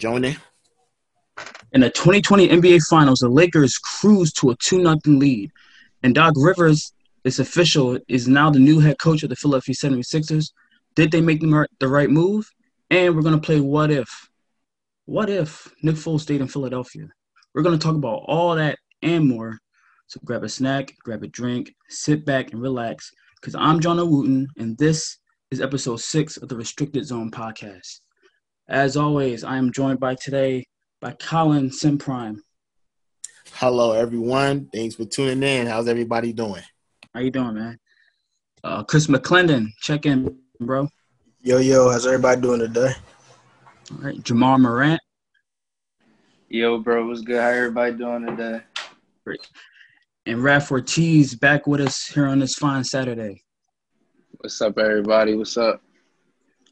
[0.00, 0.34] Jonah.
[1.72, 5.52] In the 2020 NBA Finals, the Lakers cruised to a 2 0 lead.
[6.02, 6.92] And Doc Rivers,
[7.24, 10.52] it's official, is now the new head coach of the Philadelphia 76ers.
[10.96, 12.50] Did they make the right move?
[12.88, 14.08] And we're going to play What If.
[15.04, 17.08] What if Nick Foles stayed in Philadelphia?
[17.54, 19.58] We're going to talk about all that and more.
[20.06, 23.10] So grab a snack, grab a drink, sit back and relax
[23.40, 25.18] because I'm John Wooten, and this
[25.50, 28.00] is episode six of the Restricted Zone podcast.
[28.70, 30.64] As always, I am joined by today
[31.00, 32.36] by Colin Simprime.
[33.54, 34.68] Hello, everyone.
[34.72, 35.66] Thanks for tuning in.
[35.66, 36.62] How's everybody doing?
[37.12, 37.80] How you doing, man?
[38.62, 40.86] Uh, Chris McClendon, check in, bro.
[41.40, 42.92] Yo, yo, how's everybody doing today?
[43.90, 45.00] All right, Jamar Morant.
[46.48, 47.40] Yo, bro, what's good?
[47.40, 48.60] How everybody doing today?
[49.24, 49.48] Great.
[50.26, 53.42] And Raph Ortiz back with us here on this fine Saturday.
[54.38, 55.34] What's up, everybody?
[55.34, 55.82] What's up?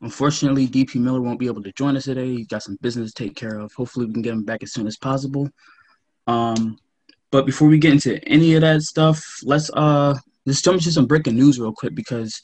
[0.01, 2.37] Unfortunately, DP Miller won't be able to join us today.
[2.37, 3.73] He's got some business to take care of.
[3.73, 5.49] Hopefully, we can get him back as soon as possible.
[6.27, 6.79] Um,
[7.31, 10.15] but before we get into any of that stuff, let's uh
[10.47, 12.41] let's jump into some breaking news real quick because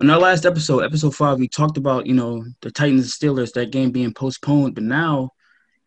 [0.00, 3.52] in our last episode, episode five, we talked about you know the Titans and Steelers
[3.52, 5.30] that game being postponed, but now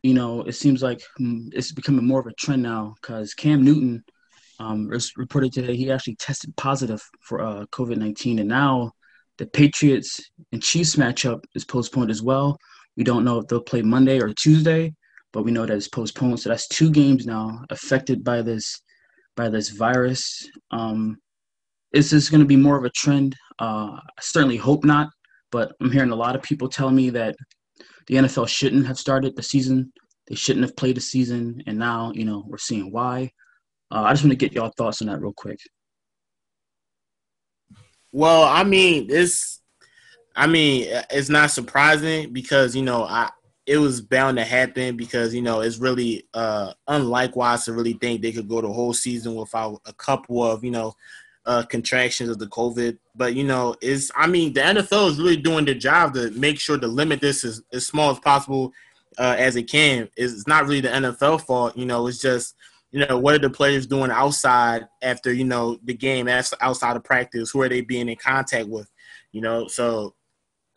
[0.04, 3.64] you know it seems like hmm, it's becoming more of a trend now because Cam
[3.64, 4.04] Newton
[4.60, 8.92] um, reported today he actually tested positive for uh, COVID nineteen, and now
[9.42, 10.20] the Patriots
[10.52, 12.60] and Chiefs matchup is postponed as well.
[12.96, 14.94] We don't know if they'll play Monday or Tuesday,
[15.34, 16.40] but we know that it's postponed.
[16.40, 18.84] So that's two games now affected by this
[19.36, 20.48] by this virus.
[20.70, 21.18] Um,
[21.92, 23.36] is this going to be more of a trend?
[23.58, 25.10] Uh, I certainly hope not,
[25.52, 27.36] but I'm hearing a lot of people telling me that
[28.06, 29.92] the NFL shouldn't have started the season.
[30.28, 33.32] They shouldn't have played the season, and now you know we're seeing why.
[33.90, 35.58] Uh, I just want to get y'all thoughts on that real quick.
[38.12, 39.62] Well, I mean, it's
[40.36, 43.30] I mean, it's not surprising because, you know, I
[43.68, 48.22] it was bound to happen because, you know, it's really uh unlikewise to really think
[48.22, 50.96] they could go the whole season without a couple of, you know,
[51.46, 52.98] uh contractions of the COVID.
[53.16, 56.60] But you know, it's I mean, the NFL is really doing their job to make
[56.60, 58.74] sure to limit this as, as small as possible
[59.18, 60.10] uh, as it can.
[60.16, 62.56] It's not really the NFL fault, you know, it's just
[62.92, 67.04] you know, what are the players doing outside after, you know, the game, outside of
[67.04, 67.50] practice?
[67.50, 68.90] Who are they being in contact with?
[69.32, 70.16] You know, so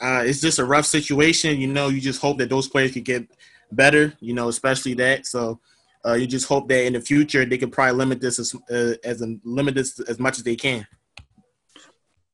[0.01, 1.61] uh, it's just a rough situation.
[1.61, 3.29] You know, you just hope that those players could get
[3.73, 5.27] better, you know, especially that.
[5.27, 5.61] So
[6.07, 8.95] uh, you just hope that in the future they can probably limit this as, uh,
[9.03, 10.87] as a, limit this as much as they can.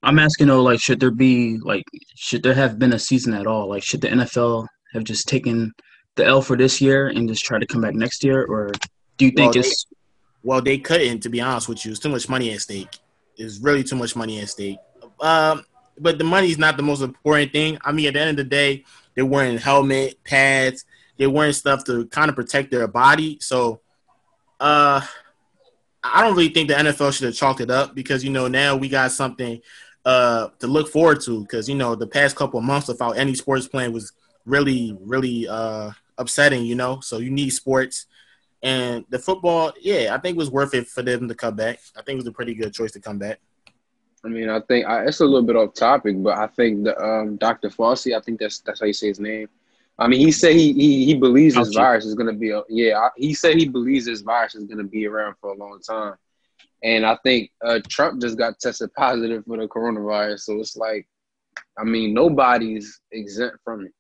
[0.03, 1.85] I'm asking though, like, should there be like,
[2.17, 3.69] should there have been a season at all?
[3.69, 5.73] Like, should the NFL have just taken
[6.17, 8.73] the L for this year and just try to come back next year, or
[9.21, 9.85] do you think well, it's?
[9.85, 9.97] They,
[10.43, 11.21] well, they couldn't.
[11.21, 12.99] To be honest with you, it's too much money at stake.
[13.37, 14.79] It's really too much money at stake.
[15.21, 15.65] Um,
[15.99, 17.79] but the money is not the most important thing.
[17.85, 20.87] I mean, at the end of the day, they're wearing helmet, pads.
[21.19, 23.37] They're wearing stuff to kind of protect their body.
[23.41, 23.83] So,
[24.59, 25.03] uh,
[26.03, 28.75] I don't really think the NFL should have chalked it up because you know now
[28.75, 29.61] we got something
[30.07, 33.35] uh to look forward to because you know the past couple of months without any
[33.35, 34.13] sports playing was
[34.47, 36.65] really really uh upsetting.
[36.65, 38.07] You know, so you need sports.
[38.63, 41.79] And the football, yeah, I think it was worth it for them to come back.
[41.97, 43.41] I think it was a pretty good choice to come back.
[44.25, 46.99] I mean, I think I, it's a little bit off topic, but I think the
[47.03, 47.71] um, Dr.
[47.71, 49.49] Fauci, I think that's that's how you say his name.
[49.99, 53.09] I mean, he said he he, he believes this virus is gonna be a yeah.
[53.17, 56.17] He said he believes this virus is gonna be around for a long time,
[56.83, 60.41] and I think uh, Trump just got tested positive for the coronavirus.
[60.41, 61.09] So it's like,
[61.79, 63.93] I mean, nobody's exempt from it.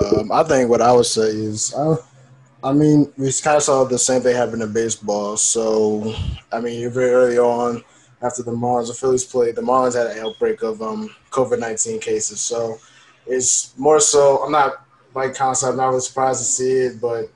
[0.00, 1.96] Um, I think what I would say is, uh,
[2.62, 5.36] I mean, we kind of saw the same thing happen in baseball.
[5.36, 6.14] So,
[6.52, 7.82] I mean, very early on,
[8.22, 12.00] after the Marlins and Phillies played, the Marlins had an outbreak of um, COVID 19
[12.00, 12.40] cases.
[12.40, 12.78] So,
[13.26, 17.30] it's more so, I'm not like concept, I'm not really surprised to see it, but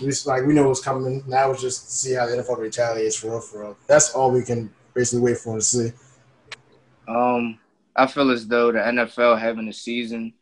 [0.00, 1.22] we like we know what's coming.
[1.26, 3.76] Now we just see how the NFL retaliates for real, for real.
[3.86, 5.92] That's all we can basically wait for to see.
[7.06, 7.58] Um,
[7.94, 10.32] I feel as though the NFL having a season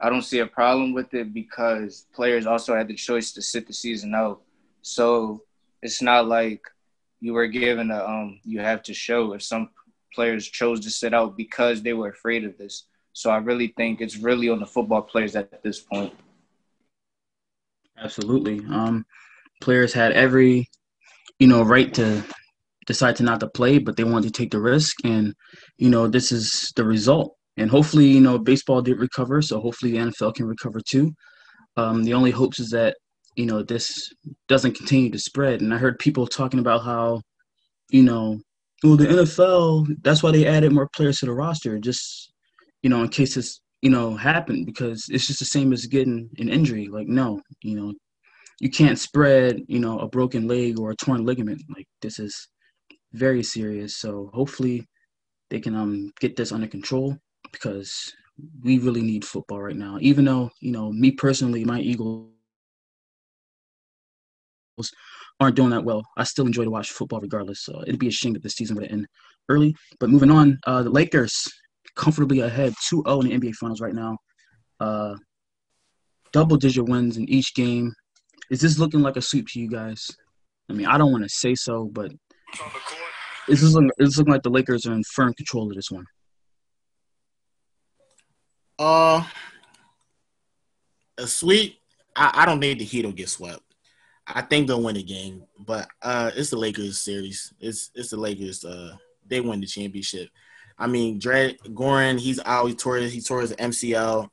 [0.00, 3.66] I don't see a problem with it because players also had the choice to sit
[3.66, 4.40] the season out.
[4.82, 5.42] So
[5.82, 6.62] it's not like
[7.20, 9.68] you were given a um you have to show if some
[10.14, 12.84] players chose to sit out because they were afraid of this.
[13.12, 16.14] So I really think it's really on the football players at this point.
[17.98, 18.60] Absolutely.
[18.70, 19.04] Um
[19.60, 20.70] players had every
[21.38, 22.24] you know right to
[22.86, 25.34] decide to not to play, but they wanted to take the risk and
[25.76, 29.92] you know this is the result and hopefully, you know, baseball did recover, so hopefully
[29.92, 31.12] the NFL can recover too.
[31.76, 32.96] Um, the only hopes is that
[33.36, 34.12] you know this
[34.48, 35.60] doesn't continue to spread.
[35.60, 37.22] And I heard people talking about how,
[37.90, 38.40] you know,
[38.82, 42.32] well the NFL that's why they added more players to the roster, just
[42.82, 46.28] you know, in case this you know, happened because it's just the same as getting
[46.38, 46.88] an injury.
[46.88, 47.94] Like, no, you know,
[48.60, 51.62] you can't spread, you know, a broken leg or a torn ligament.
[51.74, 52.48] Like, this is
[53.12, 53.96] very serious.
[53.96, 54.86] So hopefully
[55.48, 57.16] they can um get this under control
[57.52, 58.14] because
[58.62, 59.98] we really need football right now.
[60.00, 62.30] Even though, you know, me personally, my Eagles
[65.40, 66.02] aren't doing that well.
[66.16, 67.64] I still enjoy to watch football regardless.
[67.64, 69.06] So it'd be a shame if the season would end
[69.48, 69.74] early.
[69.98, 71.48] But moving on, uh, the Lakers
[71.96, 74.16] comfortably ahead 2-0 in the NBA Finals right now.
[74.78, 75.14] Uh,
[76.32, 77.92] double digit wins in each game.
[78.50, 80.10] Is this looking like a sweep to you guys?
[80.68, 82.12] I mean, I don't want to say so, but
[83.48, 86.06] is this looking, is looking like the Lakers are in firm control of this one?
[88.80, 89.22] Uh,
[91.18, 91.78] a sweep.
[92.16, 93.60] I, I don't need the Heat will get swept.
[94.26, 97.52] I think they'll win the game, but uh, it's the Lakers series.
[97.60, 98.64] It's it's the Lakers.
[98.64, 98.96] Uh,
[99.26, 100.30] they win the championship.
[100.78, 102.68] I mean, Dre Goran, he's out.
[102.68, 104.30] He tore he tore his MCL.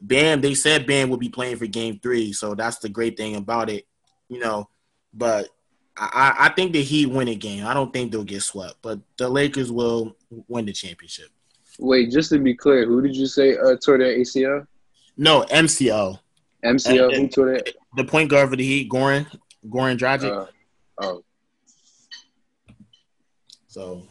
[0.00, 3.34] Bam, they said Bam would be playing for Game Three, so that's the great thing
[3.34, 3.84] about it,
[4.28, 4.68] you know.
[5.12, 5.48] But
[5.96, 7.66] I, I think the Heat win a game.
[7.66, 10.14] I don't think they'll get swept, but the Lakers will
[10.46, 11.30] win the championship.
[11.78, 14.66] Wait, just to be clear, who did you say uh, tore their ACL?
[15.16, 16.18] No, MCL.
[16.64, 17.16] MCL.
[17.16, 17.70] who tore that?
[17.96, 19.26] The point guard for the Heat, Goran,
[19.68, 20.30] Goran Dragic.
[20.30, 20.46] Uh,
[20.98, 21.24] oh.
[23.68, 24.02] So,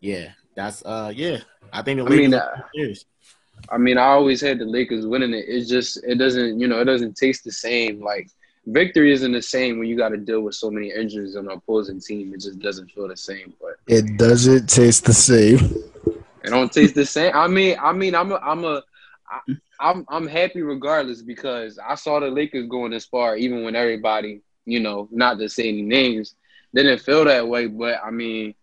[0.00, 1.38] yeah, that's uh, yeah.
[1.72, 2.30] I think the I mean,
[2.74, 3.04] Lakers.
[3.70, 5.44] I mean, I always had the Lakers winning it.
[5.48, 8.00] It's just it doesn't, you know, it doesn't taste the same.
[8.00, 8.28] Like
[8.66, 11.52] victory isn't the same when you got to deal with so many injuries on the
[11.52, 12.34] opposing team.
[12.34, 13.54] It just doesn't feel the same.
[13.60, 15.58] But It doesn't taste the same.
[16.46, 17.32] It don't taste the same.
[17.34, 18.82] I mean, I mean, I'm a, I'm a,
[19.28, 19.40] I,
[19.80, 24.42] I'm I'm happy regardless because I saw the Lakers going this far, even when everybody,
[24.64, 26.36] you know, not to say any names,
[26.74, 27.66] didn't feel that way.
[27.66, 28.54] But I mean,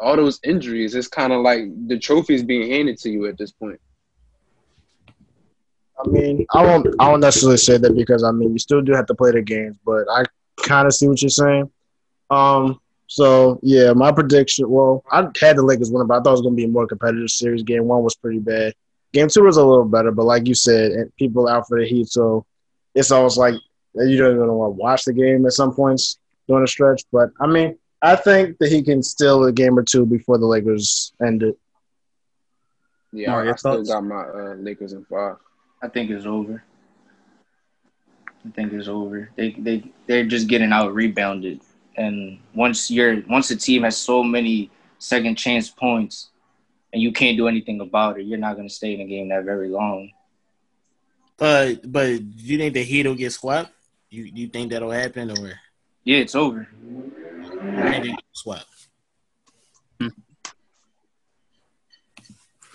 [0.00, 3.52] all those injuries, it's kind of like the trophies being handed to you at this
[3.52, 3.80] point.
[6.04, 6.86] I mean, I won't.
[6.98, 9.40] I won't necessarily say that because I mean, you still do have to play the
[9.40, 10.24] games, but I
[10.62, 11.70] kind of see what you're saying.
[12.28, 12.81] Um.
[13.12, 14.70] So yeah, my prediction.
[14.70, 16.68] Well, I had the Lakers win, but I thought it was going to be a
[16.68, 17.62] more competitive series.
[17.62, 18.72] Game one was pretty bad.
[19.12, 21.86] Game two was a little better, but like you said, and people out for the
[21.86, 22.46] Heat, so
[22.94, 23.52] it's almost like
[23.96, 26.18] you don't even want to watch the game at some points
[26.48, 27.02] during the stretch.
[27.12, 30.46] But I mean, I think that he can steal a game or two before the
[30.46, 31.58] Lakers end it.
[33.12, 33.90] Yeah, Mario, I still thoughts?
[33.90, 35.36] got my uh, Lakers in five.
[35.82, 36.62] I think it's over.
[38.46, 39.30] I think it's over.
[39.36, 41.60] They they they're just getting out rebounded,
[41.96, 46.30] and once you're once a team has so many second chance points,
[46.92, 49.44] and you can't do anything about it, you're not gonna stay in the game that
[49.44, 50.10] very long.
[51.36, 53.72] But but do you think the Heat will get swept?
[54.10, 55.58] You you think that'll happen or
[56.04, 56.68] Yeah, it's over.
[56.70, 58.66] I think they get swept?
[60.00, 60.08] Hmm.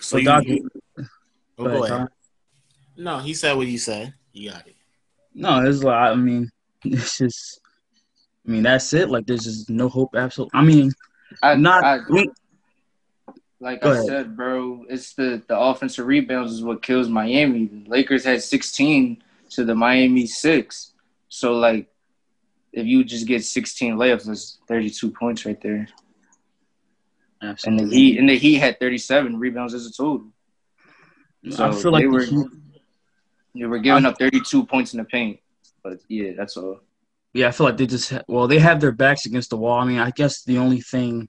[0.00, 1.02] So, you, Doc, you- oh,
[1.56, 1.98] go go ahead, ahead.
[1.98, 2.08] Tom.
[2.96, 4.14] No, he said what he said.
[4.32, 4.74] You got it.
[5.34, 6.50] No, it's like I mean,
[6.84, 7.60] it's just.
[8.48, 9.10] I mean, that's it.
[9.10, 10.14] Like, there's just no hope.
[10.16, 10.58] Absolutely.
[10.58, 10.92] I mean,
[11.42, 11.84] I, not.
[11.84, 12.30] I, we,
[13.60, 17.66] like I said, bro, it's the the offensive rebounds is what kills Miami.
[17.66, 20.92] The Lakers had 16 to the Miami six.
[21.28, 21.88] So like,
[22.72, 25.88] if you just get 16 layups, that's 32 points right there.
[27.42, 27.82] Absolutely.
[27.82, 27.96] And the.
[27.96, 30.28] Heat and the Heat had 37 rebounds as a total.
[31.50, 32.46] So I feel like they the were Heat-
[33.54, 35.40] they were giving up 32 points in the paint.
[35.82, 36.80] But yeah, that's all.
[37.34, 39.78] Yeah, I feel like they just ha- well, they have their backs against the wall.
[39.78, 41.28] I mean, I guess the only thing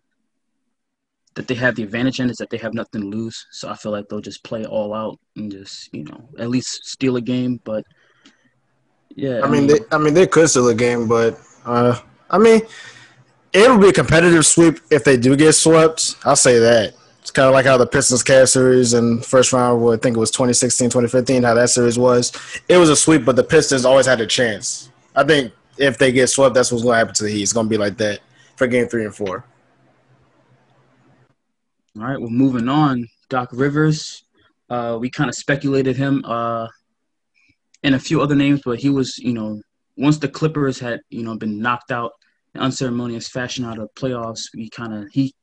[1.35, 3.47] that they have the advantage in is that they have nothing to lose.
[3.51, 6.85] So I feel like they'll just play all out and just you know at least
[6.85, 7.59] steal a game.
[7.63, 7.83] But
[9.15, 12.61] yeah, I mean, they, I mean, they could steal a game, but uh, I mean,
[13.53, 16.15] it'll be a competitive sweep if they do get swept.
[16.23, 16.93] I'll say that.
[17.21, 20.19] It's kind of like how the Pistons Cavs series and first round, I think it
[20.19, 22.31] was 2016, 2015, how that series was.
[22.67, 24.89] It was a sweep, but the Pistons always had a chance.
[25.15, 27.41] I think if they get swept, that's what's going to happen to the Heat.
[27.41, 28.19] It's going to be like that
[28.55, 29.45] for game three and four.
[31.97, 33.07] All right, well, moving on.
[33.29, 34.23] Doc Rivers,
[34.69, 36.67] uh, we kind of speculated him uh,
[37.83, 39.61] and a few other names, but he was, you know,
[39.97, 42.11] once the Clippers had, you know, been knocked out
[42.55, 45.33] in unceremonious fashion out of playoffs, we kind of he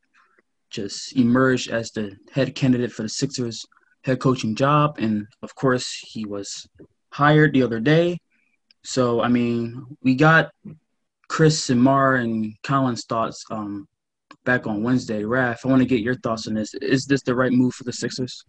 [0.70, 3.64] just emerged as the head candidate for the Sixers
[4.04, 6.66] head coaching job, and of course, he was
[7.12, 8.18] hired the other day.
[8.86, 10.52] So, I mean, we got
[11.28, 13.88] Chris and Mar and Colin's thoughts um,
[14.44, 15.22] back on Wednesday.
[15.22, 16.72] Raph, I want to get your thoughts on this.
[16.74, 18.44] Is this the right move for the Sixers?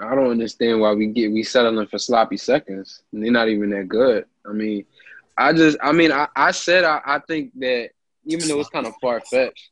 [0.00, 3.02] I don't understand why we get we settling for sloppy seconds.
[3.12, 4.26] They're not even that good.
[4.48, 4.84] I mean,
[5.36, 7.90] I just I mean I, I said I, I think that
[8.24, 9.70] even though it's kind of far fetched,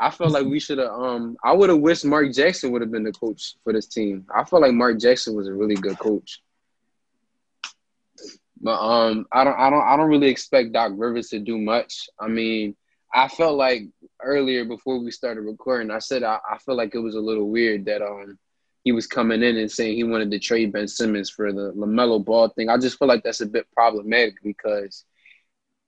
[0.00, 0.90] I felt like we should have.
[0.90, 4.26] Um, I would have wished Mark Jackson would have been the coach for this team.
[4.34, 6.40] I felt like Mark Jackson was a really good coach.
[8.60, 12.08] But um, I don't, I don't, I don't really expect Doc Rivers to do much.
[12.18, 12.74] I mean,
[13.12, 13.82] I felt like
[14.22, 17.48] earlier before we started recording, I said I, I feel like it was a little
[17.48, 18.38] weird that um
[18.84, 22.24] he was coming in and saying he wanted to trade Ben Simmons for the LaMelo
[22.24, 22.68] Ball thing.
[22.68, 25.04] I just feel like that's a bit problematic because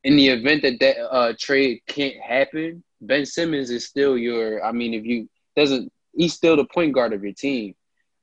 [0.03, 4.65] in the event that that uh, trade can't happen, Ben Simmons is still your.
[4.65, 7.75] I mean, if you doesn't, he's still the point guard of your team.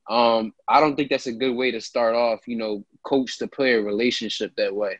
[0.08, 2.46] Um, I don't think that's a good way to start off.
[2.46, 4.98] You know, coach to player relationship that way.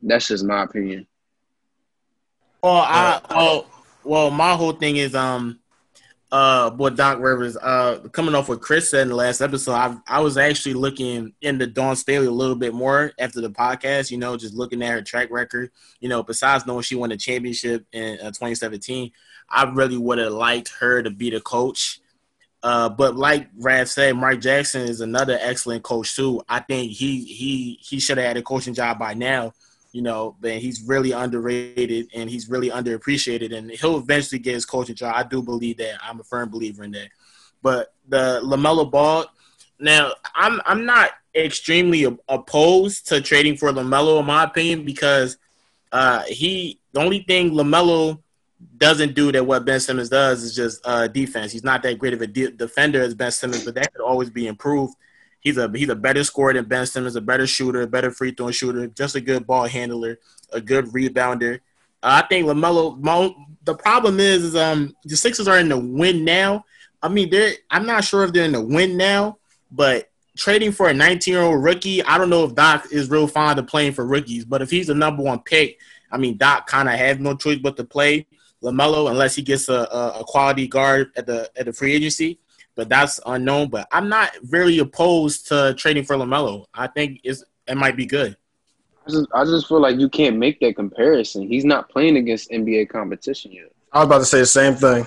[0.00, 1.06] That's just my opinion.
[2.62, 3.66] Well, I well,
[4.04, 5.58] well, my whole thing is um
[6.30, 9.96] uh boy Doc Rivers uh coming off what Chris said in the last episode, I
[10.06, 14.18] I was actually looking into Dawn Staley a little bit more after the podcast, you
[14.18, 15.70] know, just looking at her track record,
[16.00, 19.10] you know, besides knowing she won a championship in uh, 2017,
[19.48, 22.00] I really would have liked her to be the coach.
[22.62, 26.42] Uh, but like Rad said, Mark Jackson is another excellent coach too.
[26.48, 29.52] I think he he he should have had a coaching job by now
[29.92, 34.64] you know, but he's really underrated and he's really underappreciated, and he'll eventually get his
[34.64, 35.14] coaching job.
[35.14, 35.98] I do believe that.
[36.02, 37.08] I'm a firm believer in that.
[37.62, 39.26] But the Lamelo Ball,
[39.78, 45.36] now I'm I'm not extremely opposed to trading for Lamelo, in my opinion, because
[45.92, 48.22] uh, he the only thing Lamelo
[48.76, 51.52] doesn't do that what Ben Simmons does is just uh, defense.
[51.52, 54.30] He's not that great of a de- defender as Ben Simmons, but that could always
[54.30, 54.94] be improved.
[55.40, 58.32] He's a he's a better scorer than Ben Simmons, a better shooter, a better free
[58.32, 60.18] throw shooter, just a good ball handler,
[60.52, 61.56] a good rebounder.
[62.02, 63.34] Uh, I think Lamelo.
[63.64, 66.64] The problem is, is um the Sixers are in the win now.
[67.02, 69.38] I mean, they're I'm not sure if they're in the win now,
[69.70, 73.28] but trading for a 19 year old rookie, I don't know if Doc is real
[73.28, 74.44] fond of playing for rookies.
[74.44, 75.78] But if he's the number one pick,
[76.10, 78.26] I mean, Doc kind of has no choice but to play
[78.62, 82.38] Lamelo unless he gets a, a, a quality guard at the at the free agency
[82.74, 83.68] but that's unknown.
[83.68, 86.66] But I'm not really opposed to trading for Lamelo.
[86.74, 88.36] I think it's it might be good.
[89.06, 91.46] I just, I just feel like you can't make that comparison.
[91.46, 93.72] He's not playing against NBA competition yet.
[93.92, 95.06] I was about to say the same thing.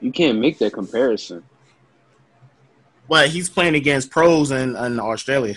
[0.00, 1.44] You can't make that comparison.
[3.08, 5.56] But he's playing against pros in, in Australia.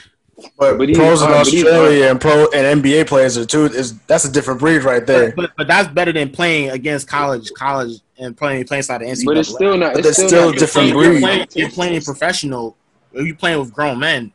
[0.57, 4.31] But, but pros in Australia and pro and NBA players are too is that's a
[4.31, 5.27] different breed right there.
[5.27, 9.07] But, but, but that's better than playing against college college and playing playing side of
[9.07, 9.25] NCAA.
[9.25, 9.97] But it's still not.
[9.97, 11.21] It's, still, still, not, different you're breed.
[11.21, 12.75] Playing, you're playing professional.
[13.13, 14.33] You're playing with grown men.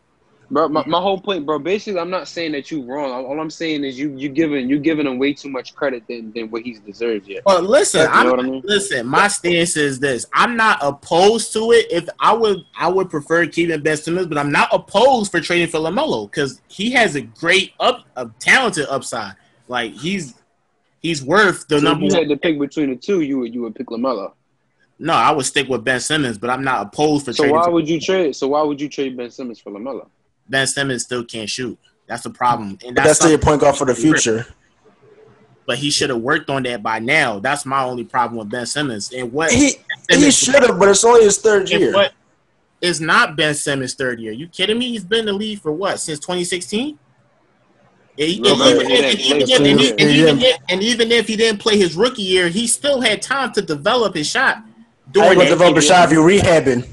[0.53, 1.61] Bro, my, my whole point, bro.
[1.61, 3.25] Basically, I'm not saying that you're wrong.
[3.25, 6.33] All I'm saying is you you giving you giving him way too much credit than,
[6.33, 7.43] than what he's deserved yet.
[7.47, 8.63] Well, listen, You know what I I'm, mean?
[8.65, 9.07] listen.
[9.07, 11.87] My stance is this: I'm not opposed to it.
[11.93, 15.69] If I would, I would prefer keeping Ben Simmons, but I'm not opposed for trading
[15.69, 19.37] for Lamelo because he has a great up, a talented upside.
[19.69, 20.35] Like he's
[21.01, 22.07] he's worth the So if number.
[22.07, 22.19] you one.
[22.23, 24.33] had to pick between the two, you would you would pick Lamelo.
[24.99, 27.57] No, I would stick with Ben Simmons, but I'm not opposed for So trading.
[27.57, 28.35] why would you trade?
[28.35, 30.09] So why would you trade Ben Simmons for Lamelo?
[30.51, 31.79] Ben Simmons still can't shoot.
[32.07, 34.47] That's the problem, and But that's still your point guard for the future.
[35.67, 37.39] But he should have worked on that by now.
[37.39, 39.13] That's my only problem with Ben Simmons.
[39.13, 39.77] And what He
[40.11, 42.09] he should have, but it's only his third and year.
[42.81, 44.33] it's not Ben Simmons' third year?
[44.33, 44.89] You kidding me?
[44.89, 46.99] He's been in the league for what since 2016.
[48.19, 50.83] And, and even if- didn't and play even- and for- even he didn't- if- and
[50.83, 54.27] even if he didn't play his rookie year, he still had time to develop his
[54.27, 54.57] shot.
[55.15, 56.89] How you that develop a shot if you rehabbing?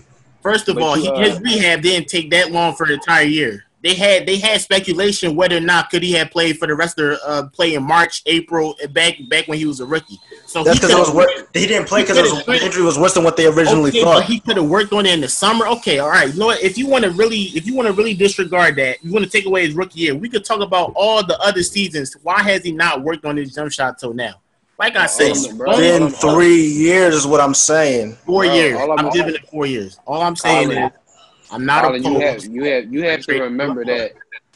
[0.48, 2.92] First of But all, you, he, uh, his rehab didn't take that long for an
[2.94, 3.66] entire year.
[3.84, 6.98] They had they had speculation whether or not could he have played for the rest
[7.00, 10.18] of the uh, play in March, April, back back when he was a rookie.
[10.46, 13.46] So That's because was he didn't play because could've- injury was worse than what they
[13.46, 14.24] originally okay, thought.
[14.24, 15.68] He could have worked on it in the summer.
[15.68, 16.34] Okay, all right.
[16.34, 16.64] You know what?
[16.64, 19.30] If you want to really, if you want to really disregard that, you want to
[19.30, 20.16] take away his rookie year.
[20.16, 22.16] We could talk about all the other seasons.
[22.24, 24.36] Why has he not worked on his jump shot till now?
[24.80, 28.14] Like I said, Hold on, Been three years is what I'm saying.
[28.26, 28.76] four Bro, years.
[28.80, 30.00] all I'm- I'm giving it four years.
[30.06, 30.92] All I'm saying Colin, is,
[31.52, 32.52] I'm not Colin, you have opposed.
[32.52, 34.12] you have you have to remember that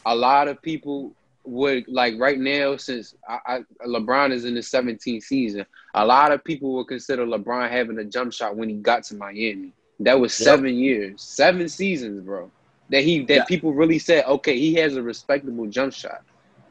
[0.06, 4.60] a lot of people would like right now since I, I, LeBron is in the
[4.62, 5.66] 17th season.
[5.96, 9.16] A lot of people would consider LeBron having a jump shot when he got to
[9.16, 9.74] Miami.
[10.00, 10.46] That was Yep.
[10.46, 12.52] seven years, seven seasons, bro.
[12.90, 13.44] That he that Yeah.
[13.46, 16.22] people really said, okay, he has a respectable jump shot.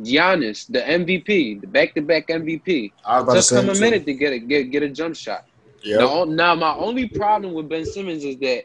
[0.00, 3.80] Giannis, the MVP, the back-to-back MVP, I was about took him a too.
[3.80, 5.47] minute to get a get get a jump shot.
[5.83, 6.00] Yep.
[6.00, 8.64] Now, now my only problem with Ben Simmons is that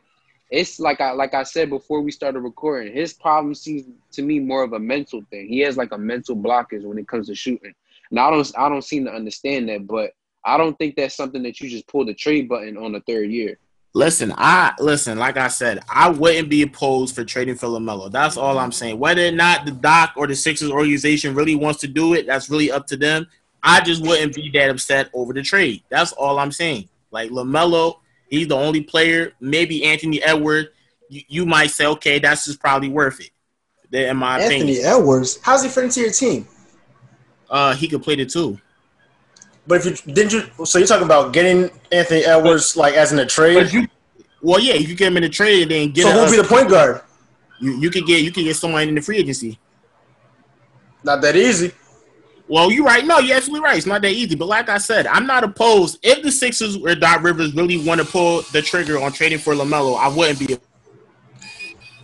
[0.50, 2.94] it's like I like I said before we started recording.
[2.94, 5.48] His problem seems to me more of a mental thing.
[5.48, 7.74] He has like a mental blockage when it comes to shooting,
[8.12, 9.88] and I don't I don't seem to understand that.
[9.88, 10.12] But
[10.46, 13.30] I don't think that's something that you just pull the trade button on the third
[13.32, 13.58] year.
[13.96, 15.18] Listen, I listen.
[15.18, 18.12] Like I said, I wouldn't be opposed for trading for Lamelo.
[18.12, 19.00] That's all I'm saying.
[19.00, 22.50] Whether or not the Doc or the Sixers organization really wants to do it, that's
[22.50, 23.26] really up to them.
[23.64, 25.82] I just wouldn't be that upset over the trade.
[25.88, 26.90] That's all I'm saying.
[27.10, 28.00] Like Lamelo,
[28.30, 29.32] he's the only player.
[29.40, 30.70] Maybe Anthony Edwards.
[31.08, 33.30] You, you might say, okay, that's just probably worth it.
[33.94, 36.46] In my Anthony opinion, Edwards, how's he fit into your team?
[37.50, 38.60] uh, he could play the two.
[39.68, 43.20] But if you didn't you, so you're talking about getting Anthony Edwards like as in
[43.20, 43.56] a trade.
[43.56, 43.88] But you,
[44.42, 46.04] well, yeah, you could get him in the trade and then get.
[46.04, 47.02] so who'll be the point guard?
[47.60, 49.60] you, you could get you could get someone in the free agency.
[51.04, 51.72] Not that easy.
[52.48, 53.04] Well, you're right.
[53.04, 53.78] No, you're absolutely right.
[53.78, 54.36] It's not that easy.
[54.36, 55.98] But like I said, I'm not opposed.
[56.04, 59.56] If the Sixers or Doc Rivers really want to pull the trigger on trading for
[59.56, 60.58] Lamelo, I wouldn't be.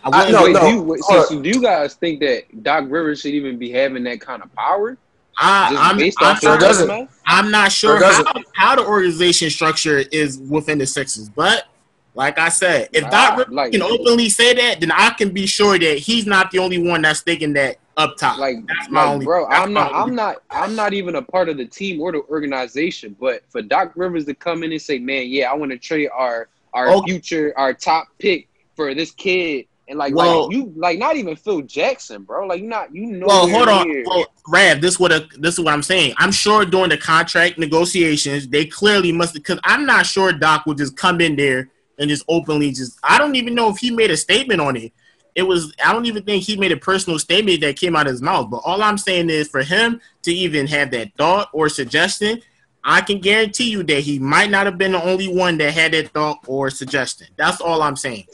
[0.03, 0.31] I I- wouldn't.
[0.31, 3.33] no, Wait, be, do, you, so, so do you guys think that Doc Rivers should
[3.35, 4.97] even be having that kind of power?
[5.37, 6.87] I, Just I'm, I'm, not, it doesn't.
[6.89, 7.07] resume?
[7.25, 11.29] I'm not sure Sure how, how the organization structure is within the Sixers.
[11.29, 11.65] But
[12.13, 15.29] like I said, if Nah, Doc Rivers like- can openly say that, then I can
[15.29, 18.37] be sure that he's not the only one that's thinking that up top.
[18.37, 20.93] Like, That's my like, only- bro, that's I'm my not, only- I'm not, I'm not
[20.93, 23.15] even a part of the team or the organization.
[23.19, 26.09] But for Doc Rivers to come in and say, "Man, yeah, I want to trade
[26.13, 27.11] our our Okay.
[27.11, 31.35] future, our top pick for this kid," and like, Well- like you, like not even
[31.35, 32.47] Phil Jackson, bro.
[32.47, 33.27] Like, you not, you know.
[33.27, 33.89] Well, hold on.
[33.89, 34.03] Here.
[34.05, 36.13] Well, Rav, this what a, this is what I'm saying.
[36.17, 40.77] I'm sure during the contract negotiations, they clearly must because I'm not sure Doc would
[40.77, 41.69] just come in there
[41.99, 42.99] and just openly just.
[43.03, 44.93] I don't even know if he made a statement on it.
[45.35, 45.73] It was.
[45.83, 48.49] I don't even think he made a personal statement that came out of his mouth.
[48.49, 52.41] But all I'm saying is for him to even have that thought or suggestion,
[52.83, 55.93] I can guarantee you that he might not have been the only one that had
[55.93, 57.27] that thought or suggestion.
[57.37, 58.25] That's all I'm saying.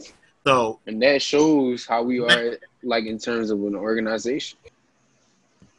[0.47, 4.57] So and that shows how we are, like in terms of an organization.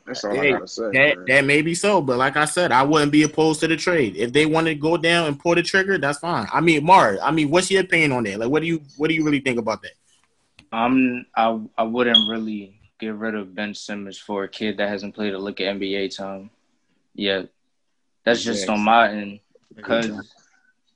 [0.05, 0.91] That's all Hey, I gotta say.
[0.93, 3.79] That that may be so, but like I said, I wouldn't be opposed to the
[3.79, 4.17] trade.
[4.17, 6.49] If they want to go down and pull the trigger, that's fine.
[6.53, 8.41] I mean, Mar, I mean, what's your opinion on that?
[8.41, 9.93] Like, what do you what do you really think about that?
[10.71, 15.15] I'm I I wouldn't really get rid of Ben Simmons for a kid that hasn't
[15.15, 16.51] played a lick of NBA time
[17.15, 17.49] yet.
[18.25, 19.41] That's just on my end
[19.75, 20.31] because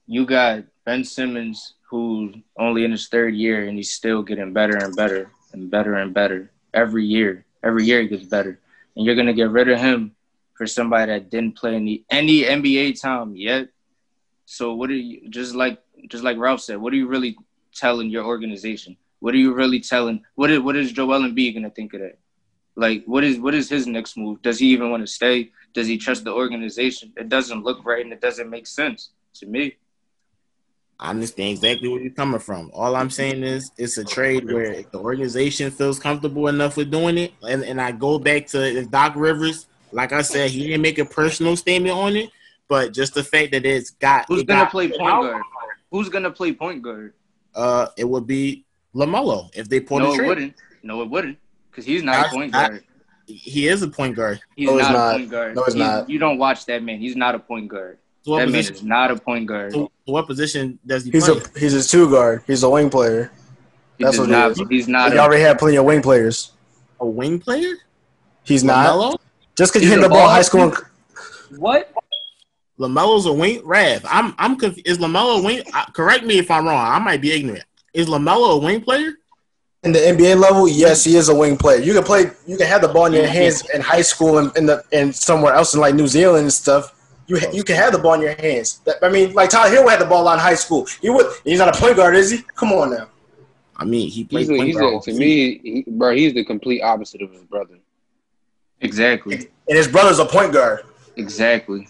[0.06, 4.78] you got Ben Simmons who's only in his third year and he's still getting better
[4.78, 7.44] and better and better and better every year.
[7.62, 8.58] Every year he gets better,
[8.96, 10.16] and you're gonna get rid of him
[10.54, 13.68] for somebody that didn't play any any NBA time yet.
[14.46, 15.78] So what are you just like
[16.08, 16.78] just like Ralph said?
[16.78, 17.36] What are you really
[17.74, 18.96] telling your organization?
[19.20, 20.24] What are you really telling?
[20.34, 22.18] What is what is Joel Embiid gonna think of that?
[22.74, 24.40] Like, what is what is his next move?
[24.40, 25.50] Does he even want to stay?
[25.74, 27.12] Does he trust the organization?
[27.18, 29.76] It doesn't look right, and it doesn't make sense to me.
[31.02, 32.70] I understand exactly where you're coming from.
[32.72, 36.92] All I'm saying is it's a trade where if the organization feels comfortable enough with
[36.92, 40.68] doing it, and, and I go back to if Doc Rivers, like I said, he
[40.68, 42.30] didn't make a personal statement on it,
[42.68, 45.42] but just the fact that it's got Who's it gonna got- play point guard?
[45.90, 47.14] Who's gonna play point guard?
[47.52, 50.28] Uh, it would be Lamelo if they pull No, the it trigger.
[50.28, 50.54] wouldn't.
[50.84, 51.36] No, it wouldn't,
[51.70, 52.84] because he's not a That's- point I- guard.
[53.26, 54.40] He is a point guard.
[54.56, 55.14] He's No, not, not.
[55.14, 55.56] a point guard.
[55.56, 56.08] No, he's not.
[56.10, 56.98] You don't watch that man.
[57.00, 57.98] He's not a point guard.
[58.24, 58.74] So what that man position?
[58.76, 59.72] is not a point guard.
[59.72, 61.40] So what position does he He's play?
[61.54, 62.42] a he's a two guard.
[62.46, 63.32] He's a wing player.
[63.98, 64.86] He That's does what he is.
[64.86, 65.12] He's not.
[65.12, 66.52] He A, already had plenty of wing players.
[67.00, 67.74] A wing player?
[68.44, 69.18] He's not.
[69.56, 70.62] Just because you hit the ball in high school.
[70.62, 70.76] and-
[71.58, 71.92] What?
[72.78, 73.60] Lamelo's a wing.
[73.64, 74.86] Rav, I'm I'm confused.
[74.88, 75.62] Is Lamelo a wing?
[75.74, 76.84] Uh, correct me if I'm wrong.
[76.84, 77.64] I might be ignorant.
[77.92, 79.12] Is Lamelo a wing player?
[79.84, 81.80] In the NBA level, yes, he is a wing player.
[81.80, 82.30] You can play.
[82.46, 85.14] You can have the ball in your hands in high school and in the and
[85.14, 86.94] somewhere else in like New Zealand and stuff.
[87.26, 88.80] You ha- you can have the ball in your hands.
[88.80, 90.86] That, I mean, like Tyler Hill had the ball out in high school.
[91.00, 91.26] He would.
[91.44, 92.38] He's not a point guard, is he?
[92.56, 93.08] Come on now.
[93.76, 94.94] I mean, he plays He's a, point he's guard.
[94.94, 97.78] a, to me, he, bro, he's the complete opposite of his brother.
[98.80, 99.48] exactly.
[99.68, 100.84] And his brother's a point guard.
[101.16, 101.88] Exactly.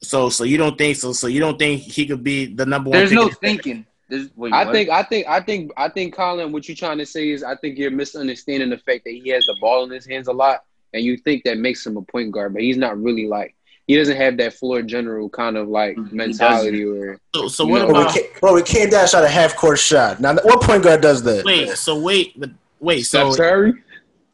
[0.00, 1.12] So so you don't think so?
[1.12, 2.98] So you don't think he could be the number one?
[2.98, 3.84] There's no thinking.
[4.08, 4.72] There's, wait, I what?
[4.72, 7.56] think, I think, I think, I think, Colin, what you're trying to say is, I
[7.56, 10.64] think you're misunderstanding the fact that he has the ball in his hands a lot,
[10.94, 13.54] and you think that makes him a point guard, but he's not really like
[13.88, 16.16] he doesn't have that floor general kind of like mm-hmm.
[16.16, 18.12] mentality or So, so what know, we about?
[18.14, 20.20] can't, bro, we can't dash out a half court shot.
[20.20, 21.44] Now, what point guard does that?
[21.44, 23.72] Wait, so wait, but wait, so Steph Curry.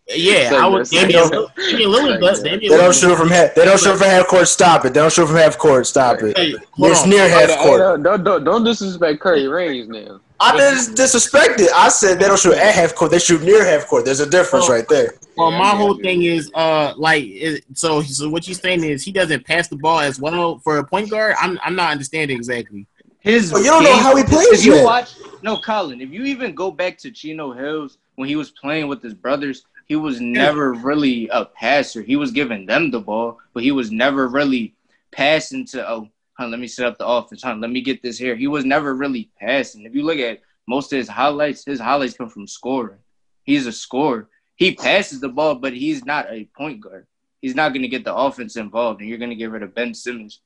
[0.08, 0.86] yeah, Say I would.
[0.88, 1.50] say Damian, that.
[1.56, 2.38] Lillard does.
[2.40, 2.60] Say that.
[2.60, 3.54] Damian They don't Lillard- shoot from half.
[3.54, 4.48] They don't shoot from half court.
[4.48, 4.92] Stop it.
[4.92, 5.86] They don't shoot from half court.
[5.86, 6.36] Stop it.
[6.36, 7.08] Hey, It's on.
[7.10, 7.80] near half court.
[7.80, 10.20] hey, don't, don't, don't disrespect Curry range now.
[10.40, 11.70] I didn't disrespect it.
[11.74, 13.10] I said they don't shoot at half court.
[13.12, 14.04] They shoot near half court.
[14.04, 14.72] There's a difference Oh.
[14.72, 15.14] right there.
[15.36, 16.02] Well, my yeah, whole yeah.
[16.02, 19.76] thing is, uh, like, it, so so what you're saying is he doesn't pass the
[19.76, 21.34] ball as well for a point guard.
[21.40, 22.86] I'm I'm not understanding exactly.
[23.20, 24.84] His Well, you don't know how he plays If you yet.
[24.84, 26.00] watch, no, Colin.
[26.00, 29.64] If you even go back to Chino Hills when he was playing with his brothers,
[29.86, 32.02] he was never really a passer.
[32.02, 34.74] He was giving them the ball, but he was never really
[35.10, 37.42] passing to oh, huh, let me set up the offense.
[37.42, 38.36] Huh, let me get this here.
[38.36, 39.84] He was never really passing.
[39.84, 42.98] If you look at most of his highlights, his highlights come from scoring.
[43.44, 44.28] He's a scorer.
[44.56, 47.06] He passes the ball, but he's not a point guard.
[47.42, 49.74] He's not going to get the offense involved, and you're going to get rid of
[49.74, 50.40] Ben Simmons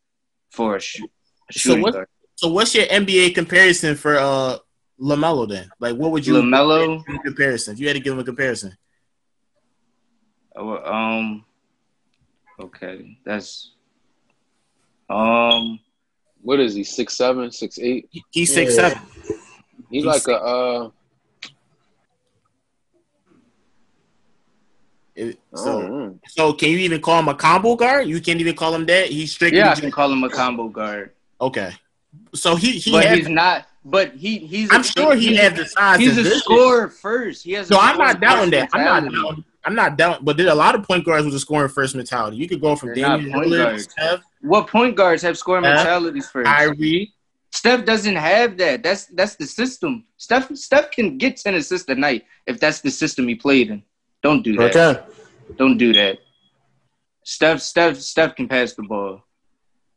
[0.50, 1.10] for a shoot
[1.50, 2.08] Shooting what- guard.
[2.34, 4.58] So what's your NBA comparison for uh
[5.00, 5.68] Lamelo then?
[5.80, 7.02] Like, what would you LaMelo?
[7.08, 7.74] a comparison?
[7.74, 8.76] If you had to give him a comparison,
[10.56, 11.44] Oh, Um.
[12.60, 13.72] Okay, that's.
[15.10, 15.80] Um.
[16.42, 16.84] What is he?
[16.84, 18.08] Six seven, six eight.
[18.10, 18.88] He- he's six Yeah.
[18.90, 19.02] seven.
[19.26, 19.36] He's
[19.90, 20.90] He's like six- a uh.
[25.14, 28.06] It- So, don't so can you even call him a combo guard?
[28.06, 29.08] You can't even call him that.
[29.08, 31.72] He's strictly Yeah, I can call him a combo guard, okay.
[32.34, 33.66] So he he but has, he's not.
[33.84, 34.70] But he he's.
[34.70, 35.98] I'm sure he he's, has the size.
[35.98, 36.38] He's a vision.
[36.40, 37.42] scorer first.
[37.42, 37.68] He has.
[37.70, 38.68] a No, I'm not doubting that.
[38.72, 39.44] I'm not doubting.
[39.64, 40.24] I'm not doubting.
[40.24, 42.36] But there are a lot of point guards with a scoring first mentality.
[42.36, 43.80] You could go from They're Damian Lillard.
[43.80, 46.46] Steph, What point guards have scoring mentalities first?
[46.46, 47.12] Kyrie.
[47.50, 48.82] Steph doesn't have that.
[48.82, 50.04] That's that's the system.
[50.16, 53.82] Steph Steph can get ten assists a night if that's the system he played in.
[54.22, 54.76] Don't do that.
[54.76, 55.02] Okay.
[55.56, 56.18] Don't do that.
[57.24, 59.24] Steph Steph Steph can pass the ball.